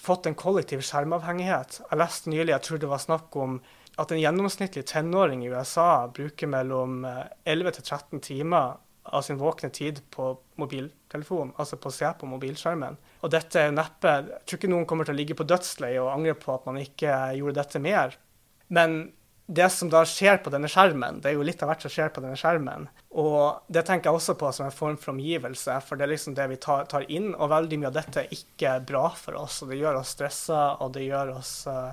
fått 0.00 0.30
en 0.30 0.38
kollektiv 0.38 0.84
skjermavhengighet. 0.86 1.82
Jeg 1.84 2.00
leste 2.00 2.32
nylig, 2.32 2.54
jeg 2.54 2.66
tror 2.66 2.80
det 2.80 2.90
var 2.94 3.04
snakk 3.04 3.36
om 3.36 3.60
at 4.00 4.12
en 4.12 4.20
gjennomsnittlig 4.20 4.86
tenåring 4.88 5.44
i 5.44 5.50
USA 5.52 6.06
bruker 6.14 6.48
mellom 6.50 7.04
11 7.04 7.68
eh, 7.68 7.74
til 7.76 7.84
13 7.84 8.24
timer 8.24 8.78
av 9.10 9.22
sin 9.26 9.38
våkne 9.40 9.70
tid 9.74 10.00
på 10.12 10.32
mobiltelefon, 10.60 11.54
altså 11.56 11.78
på 11.80 11.90
å 11.90 11.94
se 11.94 12.10
på 12.20 12.28
mobilskjermen. 12.28 12.98
Og 13.24 13.32
dette 13.32 13.62
er 13.62 13.72
neppe 13.74 14.12
Jeg 14.20 14.42
tror 14.44 14.60
ikke 14.60 14.70
noen 14.70 14.86
kommer 14.88 15.08
til 15.08 15.16
å 15.16 15.20
ligge 15.20 15.36
på 15.38 15.46
dødsleiet 15.48 16.02
og 16.02 16.12
angre 16.12 16.36
på 16.38 16.52
at 16.54 16.68
man 16.68 16.78
ikke 16.80 17.16
gjorde 17.38 17.58
dette 17.62 17.82
mer. 17.82 18.16
Men 18.68 19.00
det 19.50 19.66
som 19.74 19.90
da 19.90 20.04
skjer 20.06 20.38
på 20.44 20.52
denne 20.54 20.70
skjermen, 20.70 21.18
det 21.20 21.32
er 21.32 21.34
jo 21.34 21.44
litt 21.46 21.62
av 21.64 21.72
hvert 21.72 21.82
som 21.82 21.90
skjer 21.90 22.12
på 22.14 22.22
denne 22.22 22.38
skjermen, 22.38 22.86
Og 23.10 23.66
det 23.66 23.82
tenker 23.86 24.10
jeg 24.10 24.20
også 24.20 24.36
på 24.38 24.52
som 24.54 24.68
en 24.68 24.74
form 24.74 24.96
for 24.96 25.10
omgivelse, 25.10 25.80
for 25.82 25.98
det 25.98 26.06
er 26.06 26.12
liksom 26.12 26.36
det 26.38 26.46
vi 26.52 26.56
tar, 26.62 26.84
tar 26.86 27.08
inn. 27.10 27.32
Og 27.34 27.50
veldig 27.50 27.80
mye 27.80 27.90
av 27.90 27.96
dette 27.96 28.22
er 28.22 28.34
ikke 28.36 28.76
bra 28.86 29.08
for 29.18 29.34
oss, 29.40 29.62
og 29.62 29.72
det 29.72 29.80
gjør 29.80 29.98
oss 29.98 30.14
stressa, 30.14 30.60
og 30.78 30.92
det 30.94 31.08
gjør 31.08 31.32
oss 31.34 31.54
uh, 31.66 31.90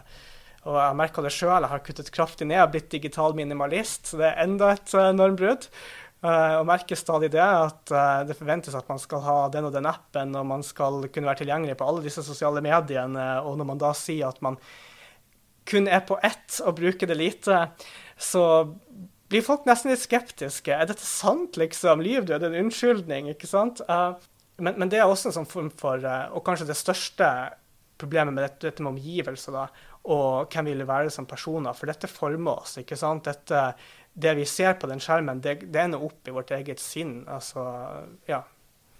Og 0.65 0.75
jeg 0.79 0.97
merker 0.99 1.23
det 1.23 1.31
sjøl, 1.35 1.61
jeg 1.61 1.71
har 1.71 1.85
kuttet 1.85 2.11
kraftig 2.13 2.47
ned, 2.49 2.63
blitt 2.73 2.89
digital 2.91 3.35
minimalist, 3.37 4.09
så 4.09 4.19
det 4.19 4.31
er 4.31 4.43
enda 4.43 4.73
et 4.73 4.93
uh, 4.97 5.11
normbrudd. 5.15 5.69
Uh, 6.17 6.57
og 6.57 6.65
merker 6.65 6.97
stadig 6.97 7.29
det, 7.35 7.43
at 7.43 7.93
uh, 7.93 8.25
det 8.25 8.35
forventes 8.39 8.75
at 8.75 8.87
man 8.89 8.99
skal 8.99 9.21
ha 9.21 9.37
den 9.53 9.67
og 9.69 9.75
den 9.75 9.87
appen, 9.87 10.33
og 10.35 10.47
man 10.49 10.65
skal 10.65 11.05
kunne 11.13 11.29
være 11.29 11.43
tilgjengelig 11.43 11.77
på 11.77 11.87
alle 11.87 12.03
disse 12.07 12.25
sosiale 12.25 12.63
mediene, 12.65 13.27
og 13.45 13.59
når 13.59 13.69
man 13.69 13.83
da 13.83 13.93
sier 13.95 14.31
at 14.31 14.41
man 14.43 14.57
kun 15.67 15.87
er 15.91 16.01
på 16.07 16.17
ett 16.23 16.57
og 16.63 16.79
bruker 16.79 17.09
det 17.09 17.19
lite, 17.19 17.59
så 18.17 18.43
blir 19.27 19.43
folk 19.43 19.67
nesten 19.67 19.91
litt 19.91 20.01
skeptiske. 20.01 20.71
Er 20.71 20.87
dette 20.89 21.03
sant, 21.03 21.59
liksom? 21.59 22.01
Liv, 22.01 22.23
er 22.31 22.39
det 22.39 22.49
en 22.49 22.61
unnskyldning, 22.63 23.27
ikke 23.33 23.49
sant? 23.51 23.81
Men, 23.85 24.77
men, 24.79 24.87
det 24.87 25.01
er 25.01 25.11
også 25.11 25.27
en 25.27 25.35
sånn 25.41 25.49
form 25.49 25.67
for 25.75 25.99
Og 26.31 26.39
kanskje 26.47 26.69
det 26.69 26.77
største 26.79 27.27
problemet 27.99 28.33
med 28.33 28.45
dette, 28.45 28.69
dette 28.69 28.85
med 28.85 28.95
omgivelser, 28.95 29.57
da, 29.57 29.67
og 30.07 30.51
hvem 30.53 30.69
vi 30.69 30.75
vil 30.75 30.87
være 30.87 31.11
som 31.13 31.27
personer. 31.27 31.75
For 31.75 31.89
dette 31.89 32.09
former 32.09 32.63
oss, 32.63 32.77
ikke 32.79 32.97
sant? 32.99 33.27
Dette, 33.27 33.63
det 34.15 34.35
vi 34.39 34.45
ser 34.47 34.77
på 34.79 34.89
den 34.89 35.01
skjermen, 35.03 35.41
det, 35.43 35.59
det 35.67 35.83
ender 35.83 36.03
opp 36.07 36.27
i 36.27 36.35
vårt 36.35 36.53
eget 36.55 36.81
sinn. 36.81 37.19
Altså, 37.31 37.65
ja. 38.29 38.43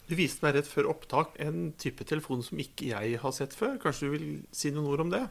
Du 0.07 0.15
viste 0.15 0.43
meg 0.45 0.55
rett 0.55 0.69
før 0.69 0.91
opptak 0.93 1.33
en 1.43 1.71
type 1.79 2.05
telefon 2.07 2.43
som 2.43 2.59
ikke 2.63 2.91
jeg 2.93 3.21
har 3.23 3.33
sett 3.35 3.55
før. 3.55 3.75
Kanskje 3.81 4.07
du 4.07 4.13
vil 4.15 4.27
si 4.55 4.71
noen 4.75 4.91
ord 4.91 5.03
om 5.07 5.15
det? 5.15 5.23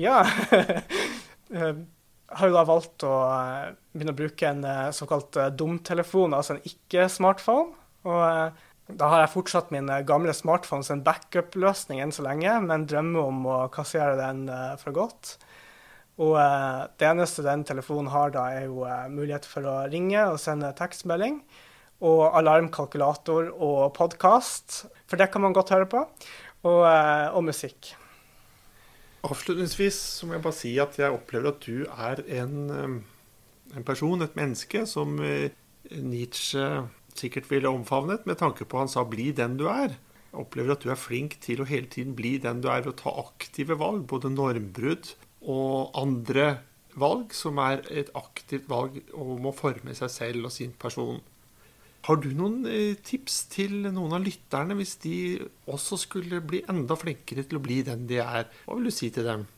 Ja. 0.00 0.22
Jeg 1.48 1.76
har 2.40 2.50
jo 2.50 2.56
da 2.56 2.64
valgt 2.68 3.04
å 3.08 3.14
eh, 3.28 3.76
begynne 3.92 4.16
å 4.16 4.18
bruke 4.18 4.50
en 4.50 4.64
eh, 4.68 4.88
såkalt 4.96 5.38
eh, 5.40 5.52
dumtelefon, 5.56 6.36
altså 6.36 6.56
en 6.56 6.66
ikke-smartphone. 6.68 7.72
Og 8.08 8.60
da 8.88 9.10
har 9.12 9.22
jeg 9.24 9.34
fortsatt 9.34 9.72
min 9.74 9.90
gamle 10.08 10.32
smartphone 10.36 10.86
som 10.86 10.98
en 10.98 11.04
backup-løsning 11.04 12.00
enn 12.00 12.14
så 12.14 12.24
lenge, 12.24 12.54
men 12.64 12.86
drømmer 12.88 13.28
om 13.28 13.46
å 13.48 13.58
kassere 13.72 14.16
den 14.16 14.46
for 14.80 14.96
godt. 14.96 15.34
Og 16.18 16.34
det 16.98 17.06
eneste 17.06 17.44
den 17.46 17.62
telefonen 17.68 18.08
har 18.10 18.32
da, 18.34 18.48
er 18.50 18.66
jo 18.66 18.82
mulighet 19.12 19.46
for 19.46 19.68
å 19.68 19.76
ringe 19.92 20.24
og 20.32 20.40
sende 20.42 20.72
tekstmelding. 20.78 21.42
Og 22.08 22.24
alarmkalkulator 22.40 23.52
og 23.54 23.92
podkast, 23.98 24.84
for 25.06 25.20
det 25.20 25.28
kan 25.34 25.44
man 25.44 25.54
godt 25.54 25.74
høre 25.74 25.86
på. 25.90 26.02
Og, 26.66 26.82
og 26.82 27.42
musikk. 27.46 27.92
Avslutningsvis 29.26 30.00
må 30.26 30.36
jeg 30.36 30.44
bare 30.44 30.56
si 30.56 30.72
at 30.82 30.98
jeg 30.98 31.14
opplever 31.14 31.50
at 31.50 31.64
du 31.66 31.84
er 31.90 32.22
en, 32.40 33.02
en 33.74 33.86
person, 33.86 34.22
et 34.22 34.36
menneske, 34.38 34.84
som 34.86 35.18
eh, 35.22 35.50
Nietzsche 35.90 36.64
sikkert 37.18 37.50
ville 37.50 37.70
omfavnet 37.70 38.26
med 38.28 38.38
tanke 38.40 38.64
på 38.64 38.80
han 38.80 38.90
sa 38.90 39.04
'bli 39.04 39.32
den 39.32 39.56
du 39.58 39.66
er'. 39.68 39.96
Jeg 40.28 40.40
opplever 40.44 40.72
at 40.72 40.84
du 40.84 40.90
er 40.92 41.00
flink 41.00 41.38
til 41.40 41.62
å 41.62 41.68
hele 41.68 41.86
tiden 41.86 42.14
bli 42.14 42.36
den 42.38 42.60
du 42.60 42.68
er, 42.68 42.82
ved 42.84 42.92
å 42.92 43.00
ta 43.02 43.12
aktive 43.22 43.78
valg. 43.80 44.06
Både 44.06 44.28
normbrudd 44.30 45.14
og 45.40 45.96
andre 45.96 46.60
valg, 46.98 47.32
som 47.32 47.58
er 47.58 47.80
et 47.90 48.10
aktivt 48.14 48.68
valg 48.68 49.00
om 49.14 49.48
å 49.48 49.56
forme 49.56 49.94
seg 49.96 50.12
selv 50.12 50.50
og 50.50 50.52
sin 50.52 50.72
person. 50.72 51.20
Har 52.06 52.20
du 52.22 52.30
noen 52.36 52.62
eh, 52.70 52.94
tips 53.04 53.42
til 53.52 53.88
noen 53.90 54.14
av 54.16 54.24
lytterne 54.24 54.76
hvis 54.78 54.96
de 55.02 55.16
også 55.68 55.98
skulle 56.04 56.40
bli 56.44 56.62
enda 56.70 56.96
flinkere 56.96 57.44
til 57.44 57.58
å 57.58 57.64
bli 57.64 57.80
den 57.86 58.06
de 58.08 58.20
er? 58.22 58.46
Hva 58.64 58.78
vil 58.78 58.88
du 58.88 58.94
si 58.94 59.10
til 59.14 59.26
dem? 59.26 59.48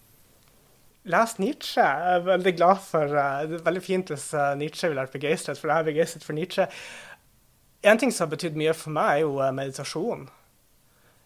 Les 1.10 1.36
Nietzsche. 1.40 1.84
Jeg 1.84 2.16
er 2.16 2.24
veldig 2.26 2.54
glad 2.56 2.80
for 2.84 3.20
eh, 3.22 3.44
Det 3.48 3.60
er 3.60 3.68
veldig 3.68 3.84
fint 3.84 4.10
hvis 4.12 4.26
eh, 4.36 4.56
Nietzsche 4.60 4.90
vil 4.90 5.00
være 5.00 5.14
begeistret, 5.14 5.60
for 5.60 5.72
jeg 5.72 5.84
er 5.84 5.88
begeistret 5.92 6.26
for 6.26 6.36
Nietzsche. 6.36 6.66
En 7.82 7.98
ting 7.98 8.12
som 8.12 8.26
har 8.26 8.34
betydd 8.34 8.58
mye 8.60 8.74
for 8.76 8.92
meg, 8.92 9.10
er 9.14 9.24
jo 9.24 9.38
meditasjon. 9.56 10.26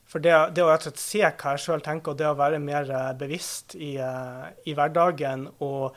For 0.06 0.22
det, 0.22 0.34
det 0.54 0.62
å 0.62 0.68
rett 0.68 0.84
og 0.84 0.92
slett 0.92 1.02
se 1.02 1.22
hva 1.24 1.54
jeg 1.54 1.62
sjøl 1.64 1.82
tenker, 1.82 2.12
og 2.12 2.20
det 2.20 2.28
å 2.28 2.36
være 2.38 2.60
mer 2.62 2.90
bevisst 3.18 3.74
i, 3.74 3.96
i 3.98 4.74
hverdagen 4.76 5.48
og, 5.64 5.96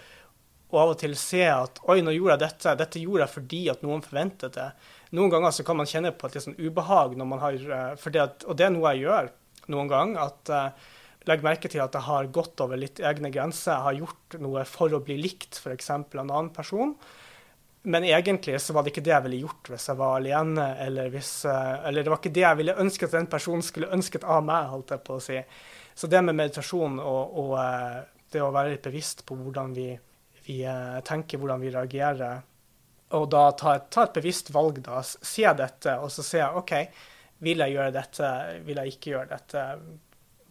og, 0.71 0.77
av 0.81 0.93
og 0.93 0.99
til 1.01 1.13
se 1.19 1.43
at 1.51 1.81
oi, 1.85 1.99
nå 2.01 2.15
gjorde 2.15 2.37
jeg 2.37 2.43
dette. 2.45 2.77
Dette 2.79 3.03
gjorde 3.03 3.25
jeg 3.25 3.35
fordi 3.35 3.63
at 3.73 3.83
noen 3.85 4.05
forventet 4.05 4.57
det. 4.57 4.69
Noen 5.17 5.31
ganger 5.31 5.53
så 5.55 5.63
kan 5.67 5.77
man 5.79 5.89
kjenne 5.89 6.13
på 6.15 6.27
et 6.27 6.39
sånn 6.43 6.57
ubehag 6.59 7.13
når 7.19 7.29
man 7.29 7.43
har 7.43 7.57
eh, 7.57 8.07
det 8.15 8.23
at, 8.23 8.47
Og 8.47 8.57
det 8.59 8.67
er 8.67 8.73
noe 8.73 8.95
jeg 8.95 9.05
gjør 9.05 9.29
noen 9.71 9.91
gang. 9.91 10.15
at 10.19 10.51
uh, 10.51 10.95
Legg 11.27 11.43
merke 11.43 11.69
til 11.71 11.83
at 11.83 11.95
jeg 11.95 12.07
har 12.07 12.29
gått 12.31 12.61
over 12.63 12.79
litt 12.79 13.01
egne 13.03 13.31
grenser. 13.31 13.73
Jeg 13.73 13.85
har 13.85 13.97
gjort 14.01 14.37
noe 14.39 14.63
for 14.67 14.95
å 14.95 15.01
bli 15.03 15.17
likt 15.19 15.59
f.eks. 15.59 15.89
en 15.91 16.05
annen 16.23 16.53
person. 16.55 16.93
Men 17.87 18.03
egentlig 18.03 18.57
så 18.59 18.75
var 18.75 18.83
det 18.83 18.91
ikke 18.91 19.05
det 19.05 19.13
jeg 19.13 19.25
ville 19.25 19.39
gjort 19.45 19.71
hvis 19.71 19.87
jeg 19.87 19.99
var 19.99 20.17
alene, 20.17 20.65
eller, 20.83 21.09
hvis, 21.13 21.31
uh, 21.47 21.87
eller 21.87 22.03
det 22.03 22.11
var 22.11 22.19
ikke 22.19 22.33
det 22.35 22.43
jeg 22.43 22.59
ville 22.59 22.75
ønsket 22.83 23.07
at 23.07 23.17
den 23.21 23.31
personen 23.31 23.63
skulle 23.65 23.91
ønsket 23.95 24.27
av 24.27 24.43
meg, 24.43 24.67
holdt 24.73 24.91
jeg 24.95 25.03
på 25.07 25.15
å 25.15 25.23
si. 25.23 25.39
Så 25.97 26.09
det 26.11 26.21
med 26.25 26.35
meditasjon 26.37 26.99
og, 26.99 27.39
og 27.41 27.55
uh, 27.55 28.03
det 28.33 28.43
å 28.43 28.51
være 28.51 28.75
litt 28.75 28.85
bevisst 28.89 29.23
på 29.25 29.39
hvordan 29.39 29.71
vi, 29.77 29.89
vi 30.49 30.59
tenker, 31.07 31.39
hvordan 31.39 31.63
vi 31.63 31.71
reagerer 31.71 32.41
og 33.15 33.29
da 33.31 33.43
ta 33.55 33.77
et, 33.77 33.87
ta 33.93 34.03
et, 34.03 34.15
bevisst 34.17 34.51
valg, 34.51 34.81
da. 34.83 34.99
Se 35.03 35.47
dette, 35.55 35.95
og 36.03 36.11
så 36.11 36.25
se 36.25 36.43
OK, 36.43 36.73
vil 37.45 37.63
jeg 37.63 37.75
gjøre 37.77 37.95
dette, 37.95 38.31
vil 38.67 38.81
jeg 38.81 38.95
ikke 38.95 39.13
gjøre 39.13 39.29
dette? 39.31 39.65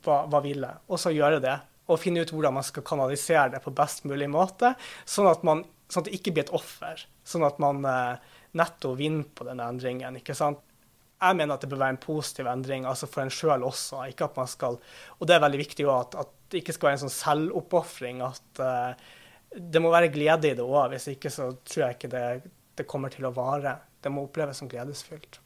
Hva, 0.06 0.22
hva 0.30 0.40
vil 0.44 0.64
jeg? 0.64 0.84
Og 0.88 1.02
så 1.02 1.12
gjøre 1.12 1.42
det. 1.44 1.56
Og 1.92 2.00
finne 2.00 2.24
ut 2.24 2.32
hvordan 2.32 2.56
man 2.56 2.66
skal 2.66 2.86
kanalisere 2.86 3.50
det 3.56 3.62
på 3.62 3.74
best 3.76 4.06
mulig 4.08 4.30
måte, 4.32 4.72
sånn 5.04 5.28
at, 5.30 5.44
man, 5.46 5.62
sånn 5.88 6.02
at 6.02 6.08
det 6.10 6.16
ikke 6.18 6.34
blir 6.34 6.46
et 6.46 6.54
offer. 6.56 7.02
Sånn 7.26 7.44
at 7.46 7.60
man 7.62 7.84
eh, 7.86 8.38
netto 8.58 8.94
vinner 8.98 9.26
på 9.34 9.46
den 9.48 9.62
endringen. 9.62 10.18
ikke 10.20 10.36
sant? 10.36 10.62
Jeg 11.16 11.36
mener 11.38 11.56
at 11.56 11.62
det 11.64 11.70
bør 11.72 11.80
være 11.80 11.94
en 11.94 12.02
positiv 12.02 12.48
endring, 12.50 12.84
altså 12.84 13.08
for 13.08 13.24
en 13.24 13.32
sjøl 13.32 13.64
også. 13.64 14.02
ikke 14.10 14.26
at 14.28 14.36
man 14.36 14.50
skal, 14.50 14.80
Og 15.18 15.28
det 15.28 15.36
er 15.36 15.44
veldig 15.46 15.62
viktig 15.62 15.86
også 15.86 16.00
at, 16.00 16.18
at 16.26 16.50
det 16.52 16.60
ikke 16.60 16.74
skal 16.76 16.90
være 16.90 16.98
en 16.98 17.04
sånn 17.06 17.16
selvoppofring. 17.16 18.20
at 18.22 18.60
uh, 18.60 19.14
det 19.56 19.80
må 19.80 19.90
være 19.92 20.12
glede 20.12 20.50
i 20.50 20.58
det 20.58 20.64
òg. 20.64 20.90
Hvis 20.92 21.08
ikke 21.14 21.32
så 21.32 21.50
tror 21.64 21.86
jeg 21.86 21.96
ikke 21.96 22.12
det, 22.12 22.26
det, 22.76 22.86
kommer 22.88 23.12
til 23.12 23.28
å 23.28 23.34
vare. 23.34 23.78
Det 24.02 24.12
må 24.12 24.26
oppleves 24.26 24.60
som 24.60 24.70
gledesfylt. 24.70 25.40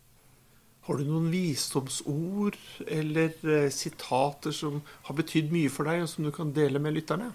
Har 0.88 0.98
du 0.98 1.06
noen 1.06 1.28
visdomsord 1.30 2.56
eller 2.88 3.34
eh, 3.44 3.68
sitater 3.70 4.54
som 4.56 4.80
har 5.06 5.16
betydd 5.18 5.52
mye 5.52 5.70
for 5.70 5.86
deg, 5.86 6.02
og 6.02 6.10
som 6.10 6.26
du 6.26 6.32
kan 6.34 6.50
dele 6.56 6.80
med 6.82 6.96
lytterne? 6.96 7.30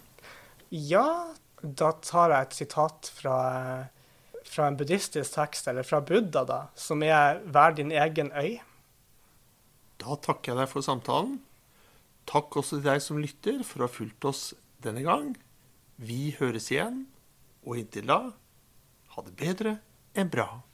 Ja, 0.73 1.31
da 1.61 1.91
tar 2.03 2.33
jeg 2.33 2.47
et 2.47 2.57
sitat 2.59 3.09
fra, 3.15 3.37
fra 4.45 4.67
en 4.67 4.77
buddhistisk 4.77 5.37
tekst, 5.37 5.67
eller 5.71 5.87
fra 5.87 6.01
Buddha, 6.01 6.43
da, 6.45 6.67
som 6.75 7.03
er 7.03 7.41
'Vær 7.45 7.75
din 7.75 7.91
egen 7.91 8.31
øy'. 8.31 8.61
Da 9.97 10.15
takker 10.15 10.51
jeg 10.51 10.57
deg 10.57 10.69
for 10.69 10.81
samtalen. 10.81 11.39
Takk 12.25 12.57
også 12.57 12.81
til 12.81 12.83
deg 12.89 13.01
som 13.01 13.17
lytter, 13.17 13.63
for 13.63 13.79
å 13.79 13.87
ha 13.87 13.93
fulgt 13.93 14.25
oss 14.25 14.53
denne 14.81 15.03
gang. 15.03 15.35
Vi 15.97 16.35
høres 16.39 16.71
igjen, 16.71 17.07
og 17.65 17.77
inntil 17.77 18.07
da 18.07 18.33
ha 19.15 19.21
det 19.21 19.35
bedre 19.35 19.79
enn 20.15 20.29
bra. 20.29 20.64